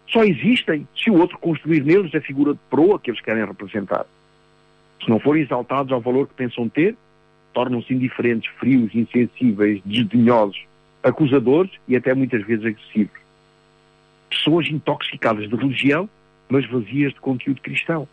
só 0.08 0.24
existem 0.24 0.84
se 0.96 1.08
o 1.10 1.14
outro 1.14 1.38
construir 1.38 1.84
neles 1.84 2.12
a 2.12 2.20
figura 2.20 2.54
de 2.54 2.58
proa 2.68 2.98
que 2.98 3.08
eles 3.08 3.20
querem 3.20 3.46
representar. 3.46 4.04
Se 5.00 5.08
não 5.08 5.20
forem 5.20 5.44
exaltados 5.44 5.92
ao 5.92 6.00
valor 6.00 6.26
que 6.26 6.34
pensam 6.34 6.68
ter, 6.68 6.96
tornam-se 7.52 7.94
indiferentes, 7.94 8.50
frios, 8.58 8.92
insensíveis, 8.92 9.80
desdenhosos, 9.84 10.60
acusadores 11.04 11.70
e 11.87 11.94
até 11.94 12.12
muitas 12.12 12.44
vezes 12.44 12.66
agressivos. 12.66 13.20
Pessoas 14.28 14.66
intoxicadas 14.66 15.48
de 15.48 15.54
religião, 15.54 16.10
mas 16.48 16.68
vazias 16.68 17.14
de 17.14 17.20
conteúdo 17.20 17.60
cristão. 17.60 18.08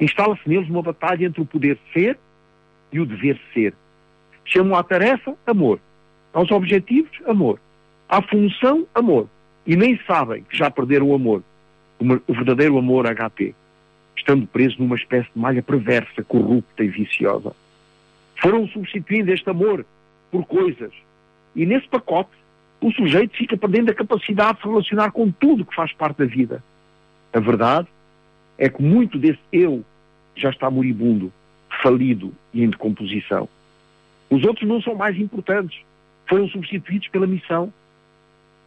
Instala-se 0.00 0.48
neles 0.48 0.68
uma 0.68 0.82
batalha 0.82 1.26
entre 1.26 1.40
o 1.40 1.46
poder 1.46 1.78
ser 1.92 2.18
e 2.92 2.98
o 2.98 3.06
dever 3.06 3.40
ser. 3.54 3.72
Chamam 4.46 4.76
à 4.76 4.82
tarefa 4.82 5.34
amor, 5.46 5.80
aos 6.32 6.50
objetivos 6.50 7.10
amor, 7.26 7.60
à 8.08 8.22
função 8.22 8.86
amor, 8.94 9.28
e 9.66 9.74
nem 9.76 9.98
sabem 10.06 10.44
que 10.44 10.56
já 10.56 10.70
perderam 10.70 11.08
o 11.08 11.14
amor, 11.14 11.42
o 11.98 12.32
verdadeiro 12.32 12.78
amor 12.78 13.06
HP, 13.06 13.54
estando 14.16 14.46
preso 14.46 14.76
numa 14.78 14.96
espécie 14.96 15.28
de 15.34 15.38
malha 15.38 15.62
perversa, 15.62 16.22
corrupta 16.22 16.84
e 16.84 16.88
viciosa. 16.88 17.52
Foram 18.40 18.68
substituindo 18.68 19.32
este 19.32 19.50
amor 19.50 19.84
por 20.30 20.44
coisas, 20.46 20.92
e 21.54 21.66
nesse 21.66 21.88
pacote, 21.88 22.30
o 22.80 22.92
sujeito 22.92 23.36
fica 23.36 23.56
perdendo 23.56 23.90
a 23.90 23.94
capacidade 23.94 24.58
de 24.58 24.62
se 24.62 24.68
relacionar 24.68 25.10
com 25.10 25.30
tudo 25.30 25.64
que 25.64 25.74
faz 25.74 25.92
parte 25.92 26.18
da 26.18 26.26
vida. 26.26 26.62
A 27.32 27.40
verdade 27.40 27.88
é 28.58 28.68
que 28.68 28.82
muito 28.82 29.18
desse 29.18 29.40
eu 29.52 29.84
já 30.36 30.50
está 30.50 30.70
moribundo, 30.70 31.32
falido 31.82 32.32
e 32.52 32.62
em 32.62 32.70
decomposição. 32.70 33.48
Os 34.30 34.44
outros 34.44 34.68
não 34.68 34.80
são 34.80 34.94
mais 34.94 35.18
importantes. 35.18 35.78
Foram 36.28 36.48
substituídos 36.48 37.08
pela 37.08 37.26
missão. 37.26 37.72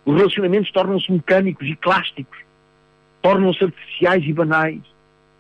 Os 0.06 0.16
relacionamentos 0.16 0.72
tornam-se 0.72 1.12
mecânicos 1.12 1.68
e 1.68 1.76
clásticos. 1.76 2.40
Tornam-se 3.22 3.64
artificiais 3.64 4.24
e 4.24 4.34
banais. 4.34 4.82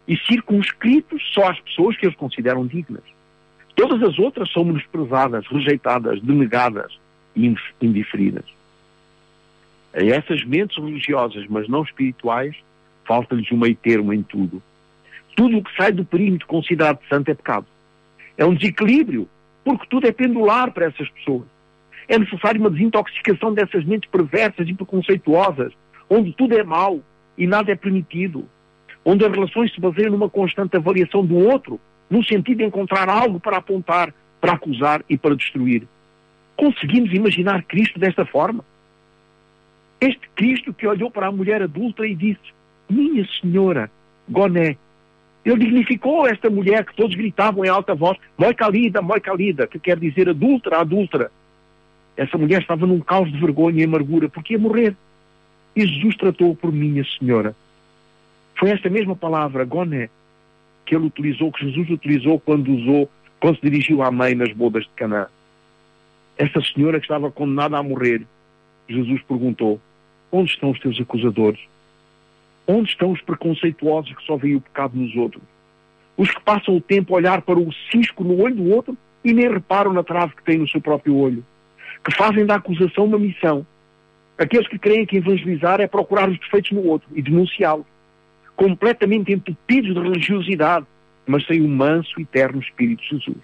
E 0.07 0.17
circunscritos 0.17 1.21
só 1.33 1.49
às 1.49 1.59
pessoas 1.59 1.95
que 1.95 2.05
eles 2.05 2.17
consideram 2.17 2.65
dignas. 2.65 3.03
Todas 3.75 4.03
as 4.03 4.19
outras 4.19 4.51
são 4.51 4.65
menosprezadas, 4.65 5.47
rejeitadas, 5.47 6.21
denegadas, 6.21 6.99
indiferidas. 7.81 8.43
A 9.93 10.03
essas 10.03 10.43
mentes 10.43 10.77
religiosas, 10.77 11.47
mas 11.47 11.67
não 11.69 11.83
espirituais, 11.83 12.55
falta-lhes 13.05 13.49
um 13.51 13.57
meio 13.57 13.75
termo 13.75 14.13
em 14.13 14.21
tudo. 14.21 14.61
Tudo 15.35 15.57
o 15.57 15.63
que 15.63 15.75
sai 15.75 15.91
do 15.91 16.03
perímetro 16.03 16.45
considerado 16.45 16.99
santo 17.07 17.31
é 17.31 17.33
pecado. 17.33 17.65
É 18.37 18.45
um 18.45 18.53
desequilíbrio, 18.53 19.27
porque 19.63 19.85
tudo 19.89 20.07
é 20.07 20.11
pendular 20.11 20.71
para 20.71 20.85
essas 20.85 21.09
pessoas. 21.09 21.45
É 22.07 22.17
necessário 22.17 22.59
uma 22.59 22.69
desintoxicação 22.69 23.53
dessas 23.53 23.85
mentes 23.85 24.09
perversas 24.09 24.67
e 24.67 24.73
preconceituosas, 24.73 25.73
onde 26.09 26.33
tudo 26.33 26.57
é 26.57 26.63
mau 26.63 27.01
e 27.37 27.45
nada 27.45 27.71
é 27.71 27.75
permitido. 27.75 28.47
Onde 29.05 29.25
as 29.25 29.31
relações 29.31 29.73
se 29.73 29.79
baseiam 29.79 30.11
numa 30.11 30.29
constante 30.29 30.75
avaliação 30.75 31.25
do 31.25 31.35
outro, 31.35 31.79
no 32.09 32.23
sentido 32.23 32.57
de 32.57 32.65
encontrar 32.65 33.07
algo 33.07 33.39
para 33.39 33.57
apontar, 33.57 34.13
para 34.41 34.53
acusar 34.53 35.03
e 35.07 35.17
para 35.17 35.35
destruir. 35.35 35.87
Conseguimos 36.55 37.13
imaginar 37.13 37.63
Cristo 37.63 37.99
desta 37.99 38.25
forma? 38.25 38.65
Este 40.01 40.29
Cristo 40.35 40.73
que 40.73 40.87
olhou 40.87 41.11
para 41.11 41.27
a 41.27 41.31
mulher 41.31 41.61
adulta 41.61 42.05
e 42.05 42.15
disse: 42.15 42.53
Minha 42.89 43.25
senhora, 43.39 43.91
Goné. 44.27 44.77
Ele 45.45 45.57
dignificou 45.57 46.27
esta 46.27 46.49
mulher 46.49 46.85
que 46.85 46.95
todos 46.95 47.15
gritavam 47.15 47.63
em 47.63 47.69
alta 47.69 47.95
voz: 47.95 48.17
Moi 48.37 48.53
calida, 48.53 49.01
moi 49.01 49.19
calida, 49.19 49.67
que 49.67 49.79
quer 49.79 49.97
dizer 49.99 50.29
adúltera, 50.29 50.79
adúltera. 50.79 51.31
Essa 52.17 52.37
mulher 52.37 52.61
estava 52.61 52.85
num 52.85 52.99
caos 52.99 53.31
de 53.31 53.39
vergonha 53.39 53.81
e 53.81 53.85
amargura 53.85 54.27
porque 54.27 54.53
ia 54.53 54.59
morrer. 54.59 54.95
E 55.75 55.85
Jesus 55.87 56.17
tratou 56.17 56.55
por 56.55 56.71
minha 56.71 57.05
senhora. 57.17 57.55
Foi 58.57 58.71
esta 58.71 58.89
mesma 58.89 59.15
palavra, 59.15 59.63
Goné, 59.63 60.09
que 60.85 60.93
ele 60.93 61.05
utilizou, 61.05 61.51
que 61.51 61.63
Jesus 61.63 61.89
utilizou 61.89 62.39
quando 62.39 62.73
usou, 62.73 63.09
quando 63.39 63.55
se 63.55 63.61
dirigiu 63.61 64.01
à 64.01 64.11
mãe 64.11 64.35
nas 64.35 64.51
bodas 64.51 64.83
de 64.83 64.89
Canaã. 64.97 65.27
Essa 66.37 66.59
senhora 66.61 66.99
que 66.99 67.05
estava 67.05 67.31
condenada 67.31 67.77
a 67.77 67.83
morrer, 67.83 68.25
Jesus 68.89 69.21
perguntou: 69.23 69.79
Onde 70.29 70.51
estão 70.51 70.71
os 70.71 70.79
teus 70.79 70.99
acusadores? 70.99 71.59
Onde 72.71 72.91
estão 72.91 73.11
os 73.11 73.19
preconceituosos 73.21 74.13
que 74.13 74.23
só 74.25 74.37
veem 74.37 74.57
o 74.57 74.61
pecado 74.61 74.95
nos 74.95 75.15
outros? 75.15 75.41
Os 76.15 76.29
que 76.29 76.39
passam 76.41 76.77
o 76.77 76.79
tempo 76.79 77.15
a 77.15 77.17
olhar 77.17 77.41
para 77.41 77.57
o 77.57 77.73
cisco 77.91 78.23
no 78.23 78.39
olho 78.39 78.53
do 78.53 78.69
outro 78.69 78.95
e 79.25 79.33
nem 79.33 79.49
reparam 79.49 79.91
na 79.91 80.03
trave 80.03 80.35
que 80.35 80.43
tem 80.43 80.59
no 80.59 80.69
seu 80.69 80.79
próprio 80.79 81.15
olho. 81.15 81.43
Que 82.03 82.15
fazem 82.15 82.45
da 82.45 82.57
acusação 82.57 83.05
uma 83.05 83.17
missão. 83.17 83.65
Aqueles 84.37 84.67
que 84.67 84.77
creem 84.77 85.03
que 85.03 85.17
evangelizar 85.17 85.81
é 85.81 85.87
procurar 85.87 86.29
os 86.29 86.37
defeitos 86.37 86.71
no 86.71 86.85
outro 86.85 87.09
e 87.15 87.23
denunciá-los. 87.23 87.87
Completamente 88.55 89.33
entupidos 89.33 89.95
de 89.95 89.99
religiosidade, 89.99 90.85
mas 91.25 91.47
sem 91.47 91.61
o 91.61 91.67
manso 91.67 92.19
e 92.19 92.21
eterno 92.21 92.61
Espírito 92.61 93.01
de 93.01 93.09
Jesus. 93.09 93.43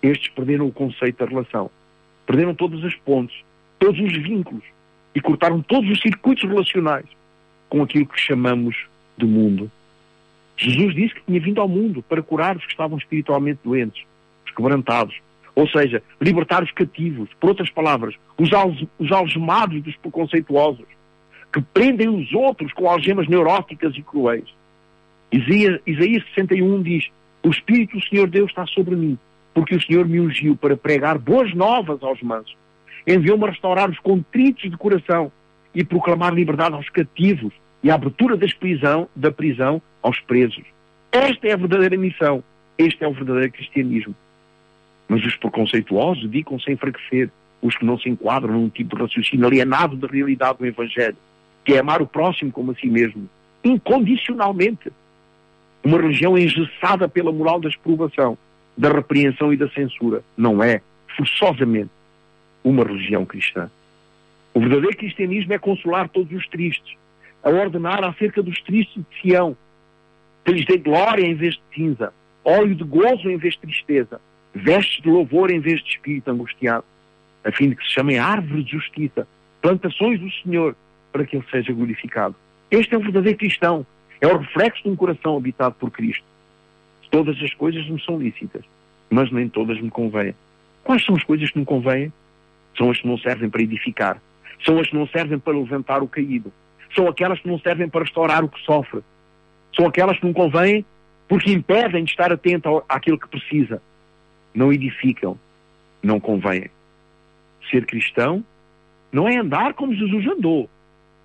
Estes 0.00 0.28
perderam 0.28 0.68
o 0.68 0.72
conceito 0.72 1.18
da 1.18 1.26
relação 1.26 1.68
perderam 2.30 2.54
todas 2.54 2.84
as 2.84 2.94
pontes, 2.94 3.36
todos 3.80 3.98
os 3.98 4.12
vínculos 4.12 4.62
e 5.16 5.20
cortaram 5.20 5.60
todos 5.62 5.90
os 5.90 6.00
circuitos 6.00 6.48
relacionais 6.48 7.06
com 7.70 7.82
aquilo 7.82 8.04
que 8.04 8.20
chamamos 8.20 8.76
de 9.16 9.24
mundo. 9.24 9.70
Jesus 10.56 10.94
disse 10.94 11.14
que 11.14 11.22
tinha 11.22 11.40
vindo 11.40 11.60
ao 11.60 11.68
mundo 11.68 12.02
para 12.02 12.22
curar 12.22 12.56
os 12.56 12.64
que 12.66 12.72
estavam 12.72 12.98
espiritualmente 12.98 13.60
doentes, 13.64 14.04
os 14.44 14.52
quebrantados, 14.52 15.16
ou 15.54 15.66
seja, 15.68 16.02
libertar 16.20 16.62
os 16.62 16.70
cativos, 16.72 17.30
por 17.40 17.50
outras 17.50 17.70
palavras, 17.70 18.14
os, 18.36 18.52
al 18.52 18.74
os 18.98 19.10
algemados 19.10 19.82
dos 19.82 19.96
preconceituosos, 19.96 20.84
que 21.52 21.62
prendem 21.62 22.08
os 22.08 22.32
outros 22.34 22.72
com 22.72 22.88
algemas 22.88 23.26
neuróticas 23.26 23.96
e 23.96 24.02
cruéis. 24.02 24.44
Isaías, 25.32 25.80
Isaías 25.86 26.24
61 26.34 26.82
diz: 26.82 27.08
O 27.42 27.48
Espírito 27.48 27.96
do 27.96 28.06
Senhor 28.06 28.28
Deus 28.28 28.50
está 28.50 28.66
sobre 28.66 28.96
mim, 28.96 29.18
porque 29.54 29.74
o 29.74 29.82
Senhor 29.82 30.06
me 30.06 30.20
ungiu 30.20 30.56
para 30.56 30.76
pregar 30.76 31.18
boas 31.18 31.54
novas 31.54 32.02
aos 32.02 32.20
mansos. 32.20 32.56
Enviou-me 33.06 33.44
a 33.44 33.50
restaurar 33.50 33.88
os 33.88 33.98
contritos 33.98 34.70
de 34.70 34.76
coração 34.76 35.32
e 35.74 35.84
proclamar 35.84 36.34
liberdade 36.34 36.74
aos 36.74 36.88
cativos 36.88 37.52
e 37.82 37.90
a 37.90 37.94
abertura 37.94 38.36
das 38.36 38.52
prisão, 38.52 39.08
da 39.14 39.30
prisão 39.30 39.80
aos 40.02 40.18
presos. 40.20 40.64
Esta 41.12 41.48
é 41.48 41.52
a 41.52 41.56
verdadeira 41.56 41.96
missão. 41.96 42.42
Este 42.78 43.04
é 43.04 43.08
o 43.08 43.12
verdadeiro 43.12 43.52
cristianismo. 43.52 44.14
Mas 45.08 45.24
os 45.24 45.36
preconceituosos 45.36 46.22
dedicam-se 46.22 46.70
enfraquecer 46.70 47.30
os 47.60 47.76
que 47.76 47.84
não 47.84 47.98
se 47.98 48.08
enquadram 48.08 48.54
num 48.54 48.68
tipo 48.68 48.96
de 48.96 49.02
raciocínio 49.02 49.46
alienado 49.46 49.96
da 49.96 50.08
realidade 50.08 50.58
do 50.58 50.66
Evangelho, 50.66 51.16
que 51.64 51.74
é 51.74 51.78
amar 51.78 52.00
o 52.00 52.06
próximo 52.06 52.50
como 52.50 52.70
a 52.70 52.74
si 52.74 52.86
mesmo, 52.86 53.28
incondicionalmente. 53.62 54.90
uma 55.82 56.00
religião 56.00 56.36
engessada 56.36 57.08
pela 57.08 57.32
moral 57.32 57.60
da 57.60 57.68
exprovação, 57.68 58.36
da 58.76 58.90
repreensão 58.90 59.52
e 59.52 59.56
da 59.56 59.68
censura. 59.70 60.22
Não 60.36 60.62
é, 60.62 60.80
forçosamente, 61.16 61.90
uma 62.62 62.84
religião 62.84 63.24
cristã. 63.24 63.70
O 64.52 64.60
verdadeiro 64.60 64.96
cristianismo 64.96 65.52
é 65.52 65.58
consolar 65.58 66.08
todos 66.08 66.32
os 66.32 66.46
tristes, 66.48 66.96
a 67.42 67.50
ordenar 67.50 68.04
acerca 68.04 68.42
dos 68.42 68.60
tristes 68.62 69.02
de 69.02 69.20
Sião, 69.20 69.56
que 70.44 70.52
lhes 70.52 70.66
dê 70.66 70.76
glória 70.76 71.24
em 71.24 71.34
vez 71.34 71.54
de 71.54 71.62
cinza, 71.74 72.12
óleo 72.44 72.74
de 72.74 72.84
gozo 72.84 73.30
em 73.30 73.36
vez 73.36 73.54
de 73.54 73.60
tristeza, 73.60 74.20
vestes 74.54 75.02
de 75.02 75.08
louvor 75.08 75.50
em 75.50 75.60
vez 75.60 75.82
de 75.82 75.90
espírito 75.90 76.30
angustiado, 76.30 76.84
a 77.44 77.52
fim 77.52 77.70
de 77.70 77.76
que 77.76 77.84
se 77.84 77.90
chamem 77.90 78.18
árvores 78.18 78.64
de 78.64 78.72
justiça, 78.72 79.26
plantações 79.62 80.20
do 80.20 80.30
Senhor, 80.42 80.74
para 81.12 81.24
que 81.24 81.36
ele 81.36 81.44
seja 81.50 81.72
glorificado. 81.72 82.34
Este 82.70 82.94
é 82.94 82.98
o 82.98 83.02
verdadeiro 83.02 83.38
cristão, 83.38 83.86
é 84.20 84.26
o 84.26 84.38
reflexo 84.38 84.82
de 84.82 84.90
um 84.90 84.96
coração 84.96 85.36
habitado 85.36 85.74
por 85.76 85.90
Cristo. 85.90 86.24
Todas 87.10 87.40
as 87.42 87.52
coisas 87.54 87.88
me 87.88 88.00
são 88.02 88.18
lícitas, 88.18 88.64
mas 89.08 89.30
nem 89.32 89.48
todas 89.48 89.80
me 89.80 89.90
convêm. 89.90 90.34
Quais 90.84 91.04
são 91.04 91.16
as 91.16 91.24
coisas 91.24 91.50
que 91.50 91.58
me 91.58 91.64
convêm? 91.64 92.12
São 92.76 92.90
as 92.90 93.00
que 93.00 93.08
não 93.08 93.18
servem 93.18 93.50
para 93.50 93.62
edificar, 93.62 94.20
são 94.64 94.78
as 94.78 94.88
que 94.88 94.96
não 94.96 95.06
servem 95.08 95.38
para 95.38 95.56
levantar 95.56 96.02
o 96.02 96.08
caído, 96.08 96.52
são 96.94 97.08
aquelas 97.08 97.38
que 97.40 97.48
não 97.48 97.58
servem 97.58 97.88
para 97.88 98.02
restaurar 98.02 98.44
o 98.44 98.48
que 98.48 98.60
sofre, 98.62 99.00
são 99.74 99.86
aquelas 99.86 100.18
que 100.18 100.26
não 100.26 100.32
convêm 100.32 100.84
porque 101.28 101.52
impedem 101.52 102.02
de 102.04 102.10
estar 102.10 102.32
atento 102.32 102.82
àquilo 102.88 103.18
que 103.18 103.28
precisa. 103.28 103.80
Não 104.52 104.72
edificam, 104.72 105.38
não 106.02 106.18
convêm. 106.18 106.68
Ser 107.70 107.86
cristão 107.86 108.44
não 109.12 109.28
é 109.28 109.36
andar 109.36 109.74
como 109.74 109.94
Jesus 109.94 110.26
andou, 110.26 110.68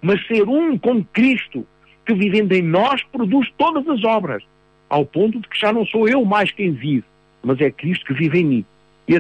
mas 0.01 0.25
ser 0.27 0.47
um 0.47 0.77
com 0.77 1.03
Cristo, 1.03 1.65
que 2.05 2.13
vivendo 2.13 2.51
em 2.51 2.61
nós 2.61 3.01
produz 3.11 3.51
todas 3.57 3.87
as 3.87 4.03
obras, 4.03 4.43
ao 4.87 5.05
ponto 5.05 5.39
de 5.39 5.47
que 5.47 5.59
já 5.59 5.73
não 5.73 5.85
sou 5.87 6.07
eu 6.07 6.23
mais 6.23 6.51
quem 6.51 6.71
vive, 6.71 7.05
mas 7.41 7.59
é 7.59 7.71
Cristo 7.71 8.05
que 8.05 8.13
vive 8.13 8.41
em 8.41 8.45
mim. 8.45 8.65
E 9.07 9.13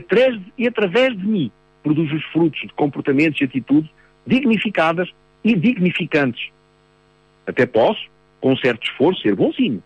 e 0.57 0.67
através 0.67 1.17
de 1.17 1.25
mim 1.25 1.51
produz 1.81 2.11
os 2.11 2.23
frutos 2.25 2.61
de 2.61 2.73
comportamentos 2.73 3.41
e 3.41 3.45
atitudes 3.45 3.89
dignificadas 4.25 5.09
e 5.43 5.55
dignificantes. 5.55 6.49
Até 7.45 7.65
posso, 7.65 8.01
com 8.41 8.55
certo 8.57 8.83
esforço, 8.85 9.21
ser 9.21 9.35
bonzinho, 9.35 9.83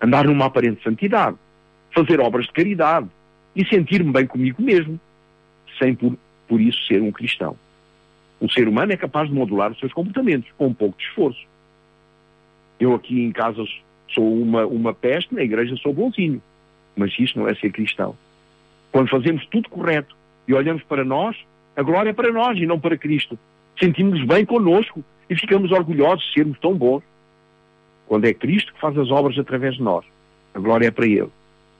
andar 0.00 0.24
numa 0.24 0.46
aparente 0.46 0.82
santidade, 0.82 1.36
fazer 1.94 2.20
obras 2.20 2.46
de 2.46 2.52
caridade 2.52 3.08
e 3.54 3.64
sentir-me 3.66 4.12
bem 4.12 4.26
comigo 4.26 4.60
mesmo, 4.60 4.98
sem 5.78 5.94
por, 5.94 6.16
por 6.48 6.60
isso 6.60 6.84
ser 6.86 7.00
um 7.00 7.12
cristão. 7.12 7.56
O 8.40 8.50
ser 8.50 8.66
humano 8.66 8.92
é 8.92 8.96
capaz 8.96 9.28
de 9.28 9.34
modular 9.34 9.70
os 9.70 9.78
seus 9.78 9.92
comportamentos 9.92 10.50
com 10.58 10.66
um 10.66 10.74
pouco 10.74 10.98
de 10.98 11.04
esforço. 11.04 11.46
Eu 12.80 12.94
aqui 12.94 13.22
em 13.22 13.30
casa 13.30 13.64
sou 14.08 14.42
uma, 14.42 14.66
uma 14.66 14.92
peste, 14.92 15.32
na 15.32 15.42
igreja 15.42 15.76
sou 15.76 15.92
bonzinho. 15.92 16.42
Mas 16.96 17.16
isso 17.18 17.38
não 17.38 17.48
é 17.48 17.54
ser 17.54 17.70
cristão. 17.70 18.16
Quando 18.90 19.08
fazemos 19.08 19.46
tudo 19.46 19.68
correto 19.68 20.14
e 20.46 20.52
olhamos 20.52 20.82
para 20.82 21.04
nós, 21.04 21.36
a 21.76 21.82
glória 21.82 22.10
é 22.10 22.12
para 22.12 22.32
nós 22.32 22.58
e 22.58 22.66
não 22.66 22.78
para 22.78 22.98
Cristo. 22.98 23.38
Sentimos 23.78 24.24
bem 24.24 24.44
conosco 24.44 25.04
e 25.28 25.36
ficamos 25.36 25.70
orgulhosos 25.72 26.24
de 26.26 26.34
sermos 26.34 26.58
tão 26.58 26.74
bons. 26.74 27.02
Quando 28.06 28.24
é 28.26 28.34
Cristo 28.34 28.72
que 28.72 28.80
faz 28.80 28.96
as 28.98 29.10
obras 29.10 29.38
através 29.38 29.76
de 29.76 29.82
nós, 29.82 30.04
a 30.54 30.58
glória 30.58 30.88
é 30.88 30.90
para 30.90 31.06
Ele. 31.06 31.30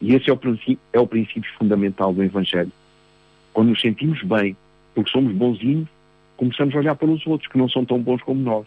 E 0.01 0.15
esse 0.15 0.31
é 0.31 0.33
o 0.33 0.41
é 0.93 0.99
o 0.99 1.07
princípio 1.07 1.51
fundamental 1.59 2.13
do 2.13 2.23
Evangelho. 2.23 2.73
Quando 3.53 3.69
nos 3.69 3.81
sentimos 3.81 4.23
bem, 4.23 4.57
porque 4.95 5.11
somos 5.11 5.33
bonzinhos, 5.33 5.89
começamos 6.37 6.75
a 6.75 6.79
olhar 6.79 6.95
para 6.97 7.09
os 7.09 7.25
outros 7.27 7.51
que 7.51 7.59
não 7.59 7.69
são 7.69 7.85
tão 7.85 8.01
bons 8.01 8.23
como 8.23 8.41
nós, 8.41 8.67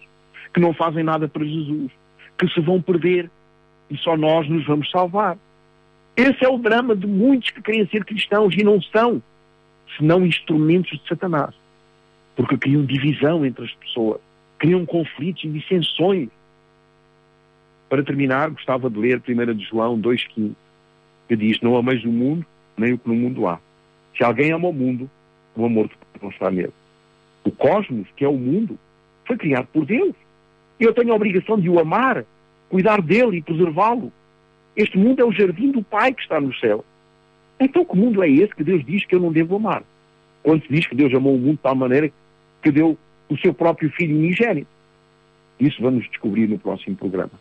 que 0.53 0.59
não 0.59 0.73
fazem 0.73 1.03
nada 1.03 1.27
para 1.27 1.43
Jesus, 1.43 1.91
que 2.37 2.47
se 2.49 2.61
vão 2.61 2.81
perder 2.81 3.29
e 3.89 3.97
só 3.97 4.15
nós 4.15 4.47
nos 4.47 4.65
vamos 4.65 4.89
salvar. 4.89 5.37
Esse 6.15 6.45
é 6.45 6.49
o 6.49 6.57
drama 6.57 6.95
de 6.95 7.05
muitos 7.05 7.49
que 7.49 7.61
querem 7.61 7.85
ser 7.87 8.05
cristãos 8.05 8.55
e 8.55 8.63
não 8.63 8.81
são, 8.81 9.21
senão 9.97 10.25
instrumentos 10.25 10.97
de 10.99 11.07
Satanás. 11.07 11.53
Porque 12.35 12.57
criam 12.57 12.85
divisão 12.85 13.45
entre 13.45 13.65
as 13.65 13.73
pessoas, 13.73 14.19
criam 14.57 14.85
conflitos 14.85 15.43
e 15.43 15.49
dissensões. 15.49 16.29
Para 17.87 18.03
terminar, 18.03 18.49
gostava 18.49 18.89
de 18.89 18.97
ler 18.97 19.21
1 19.27 19.53
de 19.53 19.65
João 19.65 19.99
2,15, 19.99 20.51
que 21.27 21.35
diz: 21.35 21.61
Não 21.61 21.77
ameis 21.77 22.03
o 22.03 22.11
mundo, 22.11 22.45
nem 22.77 22.93
o 22.93 22.97
que 22.97 23.07
no 23.07 23.15
mundo 23.15 23.47
há. 23.47 23.59
Se 24.17 24.23
alguém 24.23 24.51
ama 24.51 24.67
o 24.67 24.73
mundo, 24.73 25.09
o 25.55 25.65
amor 25.65 25.89
não 26.21 26.29
está 26.29 26.49
nele. 26.49 26.73
O 27.43 27.51
cosmos, 27.51 28.07
que 28.15 28.25
é 28.25 28.27
o 28.27 28.37
mundo, 28.37 28.77
foi 29.25 29.37
criado 29.37 29.67
por 29.71 29.85
Deus. 29.85 30.15
Eu 30.79 30.93
tenho 30.93 31.13
a 31.13 31.15
obrigação 31.15 31.59
de 31.59 31.69
o 31.69 31.79
amar, 31.79 32.25
cuidar 32.69 33.01
dele 33.01 33.37
e 33.37 33.41
preservá-lo. 33.41 34.11
Este 34.75 34.97
mundo 34.97 35.21
é 35.21 35.25
o 35.25 35.31
jardim 35.31 35.71
do 35.71 35.81
Pai 35.81 36.13
que 36.13 36.21
está 36.21 36.39
no 36.39 36.53
céu. 36.55 36.83
Então, 37.59 37.85
que 37.85 37.95
mundo 37.95 38.21
é 38.21 38.29
esse 38.29 38.53
que 38.53 38.63
Deus 38.63 38.83
diz 38.85 39.05
que 39.05 39.15
eu 39.15 39.19
não 39.19 39.31
devo 39.31 39.55
amar? 39.55 39.83
Quando 40.43 40.61
se 40.63 40.73
diz 40.73 40.85
que 40.85 40.95
Deus 40.95 41.13
amou 41.13 41.35
o 41.35 41.39
mundo 41.39 41.55
de 41.55 41.61
tal 41.61 41.75
maneira 41.75 42.11
que 42.65 42.71
deu 42.71 42.97
o 43.29 43.37
seu 43.37 43.53
próprio 43.53 43.91
filho 43.91 44.17
unigênito. 44.17 44.67
Isso 45.59 45.79
vamos 45.83 46.09
descobrir 46.09 46.47
no 46.47 46.57
próximo 46.57 46.95
programa. 46.95 47.31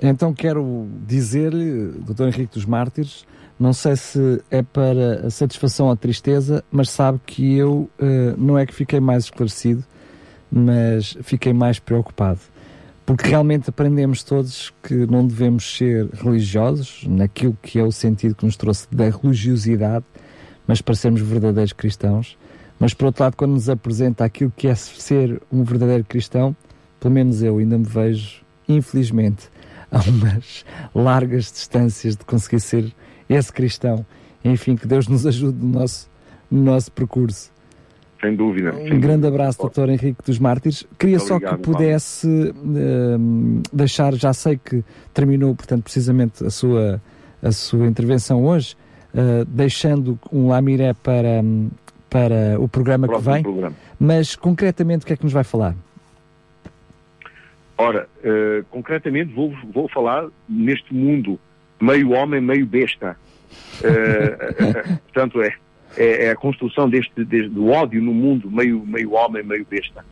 Então 0.00 0.32
quero 0.32 0.88
dizer-lhe, 1.06 1.92
Dr. 1.98 2.28
Henrique 2.28 2.54
dos 2.54 2.64
Mártires, 2.64 3.26
não 3.58 3.74
sei 3.74 3.96
se 3.96 4.42
é 4.50 4.62
para 4.62 5.26
a 5.26 5.30
satisfação 5.30 5.86
ou 5.86 5.92
a 5.92 5.96
tristeza, 5.96 6.64
mas 6.72 6.88
sabe 6.88 7.20
que 7.26 7.54
eu 7.54 7.90
uh, 8.00 8.34
não 8.38 8.58
é 8.58 8.64
que 8.64 8.74
fiquei 8.74 8.98
mais 8.98 9.24
esclarecido, 9.24 9.84
mas 10.50 11.18
fiquei 11.22 11.52
mais 11.52 11.78
preocupado. 11.78 12.40
Porque 13.04 13.28
realmente 13.28 13.68
aprendemos 13.68 14.22
todos 14.22 14.72
que 14.82 14.94
não 14.94 15.26
devemos 15.26 15.76
ser 15.76 16.08
religiosos, 16.14 17.04
naquilo 17.06 17.58
que 17.62 17.78
é 17.78 17.84
o 17.84 17.92
sentido 17.92 18.34
que 18.34 18.46
nos 18.46 18.56
trouxe 18.56 18.88
da 18.90 19.10
religiosidade, 19.10 20.06
mas 20.66 20.80
para 20.80 20.94
sermos 20.94 21.20
verdadeiros 21.20 21.74
cristãos. 21.74 22.38
Mas 22.80 22.94
por 22.94 23.04
outro 23.06 23.22
lado, 23.22 23.36
quando 23.36 23.52
nos 23.52 23.68
apresenta 23.68 24.24
aquilo 24.24 24.50
que 24.56 24.66
é 24.66 24.74
ser 24.74 25.40
um 25.52 25.62
verdadeiro 25.62 26.02
cristão, 26.02 26.56
pelo 26.98 27.12
menos 27.12 27.42
eu 27.42 27.58
ainda 27.58 27.76
me 27.76 27.84
vejo, 27.84 28.40
infelizmente, 28.66 29.50
a 29.92 30.00
umas 30.08 30.64
largas 30.94 31.52
distâncias 31.52 32.16
de 32.16 32.24
conseguir 32.24 32.60
ser 32.60 32.92
esse 33.28 33.52
cristão. 33.52 34.04
Enfim, 34.42 34.76
que 34.76 34.86
Deus 34.86 35.06
nos 35.06 35.26
ajude 35.26 35.58
no 35.62 35.78
nosso, 35.78 36.10
no 36.50 36.62
nosso 36.62 36.90
percurso. 36.90 37.52
Sem 38.20 38.34
dúvida. 38.34 38.72
Um 38.72 38.88
sem 38.88 39.00
grande 39.00 39.22
dúvida. 39.22 39.28
abraço, 39.28 39.58
doutor 39.58 39.88
Henrique 39.90 40.22
dos 40.24 40.38
Mártires. 40.38 40.86
Queria 40.98 41.16
Muito 41.16 41.28
só 41.28 41.36
obrigado, 41.36 41.56
que 41.56 41.62
pudesse 41.62 42.26
uh, 42.26 43.62
deixar, 43.72 44.14
já 44.14 44.32
sei 44.32 44.58
que 44.62 44.82
terminou, 45.12 45.54
portanto, 45.54 45.82
precisamente 45.82 46.44
a 46.44 46.50
sua, 46.50 47.00
a 47.42 47.52
sua 47.52 47.86
intervenção 47.86 48.44
hoje, 48.44 48.74
uh, 49.14 49.44
deixando 49.46 50.18
um 50.30 50.48
lamiré 50.48 50.92
para, 50.92 51.42
para 52.10 52.60
o 52.60 52.68
programa 52.68 53.06
o 53.06 53.16
que 53.16 53.22
vem, 53.22 53.42
programa. 53.42 53.76
mas 53.98 54.34
concretamente 54.34 55.04
o 55.04 55.06
que 55.06 55.12
é 55.12 55.16
que 55.16 55.24
nos 55.24 55.32
vai 55.32 55.44
falar? 55.44 55.74
Ora, 57.78 58.06
uh, 58.22 58.64
concretamente 58.70 59.32
vou, 59.32 59.54
vou 59.72 59.88
falar 59.88 60.28
neste 60.46 60.92
mundo 60.92 61.40
meio 61.80 62.10
homem, 62.10 62.40
meio 62.40 62.66
besta. 62.66 63.16
Uh, 63.80 64.98
portanto, 65.12 65.40
é, 65.40 65.54
é, 65.96 66.26
é, 66.26 66.30
a 66.30 66.36
construção 66.36 66.90
deste, 66.90 67.24
deste, 67.24 67.48
do 67.48 67.68
ódio 67.68 68.02
no 68.02 68.12
mundo, 68.12 68.50
meio, 68.50 68.84
meio 68.84 69.12
homem, 69.12 69.42
meio 69.42 69.66
besta. 69.68 70.04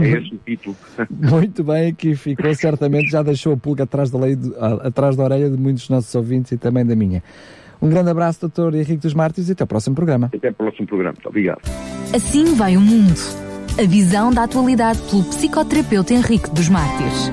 É 0.00 0.08
esse 0.08 0.34
o 0.34 0.38
título. 0.38 0.76
Muito 1.10 1.62
bem, 1.64 1.88
aqui 1.88 2.14
ficou. 2.14 2.52
Certamente 2.54 3.10
já 3.10 3.22
deixou 3.22 3.54
a 3.54 3.56
pulga 3.56 3.84
atrás 3.84 4.10
da, 4.10 4.18
lei, 4.18 4.36
atrás 4.82 5.16
da 5.16 5.24
orelha 5.24 5.50
de 5.50 5.56
muitos 5.56 5.82
dos 5.82 5.90
nossos 5.90 6.14
ouvintes 6.14 6.52
e 6.52 6.56
também 6.56 6.84
da 6.84 6.96
minha. 6.96 7.22
Um 7.80 7.88
grande 7.88 8.10
abraço, 8.10 8.40
doutor 8.40 8.74
Henrique 8.74 8.96
dos 8.96 9.14
Mártires, 9.14 9.48
e 9.48 9.52
até 9.52 9.62
ao 9.62 9.68
próximo 9.68 9.94
programa. 9.94 10.30
Até 10.34 10.48
ao 10.48 10.54
próximo 10.54 10.86
programa. 10.86 11.12
Muito 11.12 11.28
obrigado. 11.28 11.60
Assim 12.14 12.54
vai 12.54 12.76
o 12.76 12.80
mundo. 12.80 13.20
A 13.78 13.86
visão 13.86 14.32
da 14.32 14.44
atualidade 14.44 15.00
pelo 15.10 15.24
psicoterapeuta 15.24 16.14
Henrique 16.14 16.50
dos 16.50 16.68
Mártires. 16.68 17.30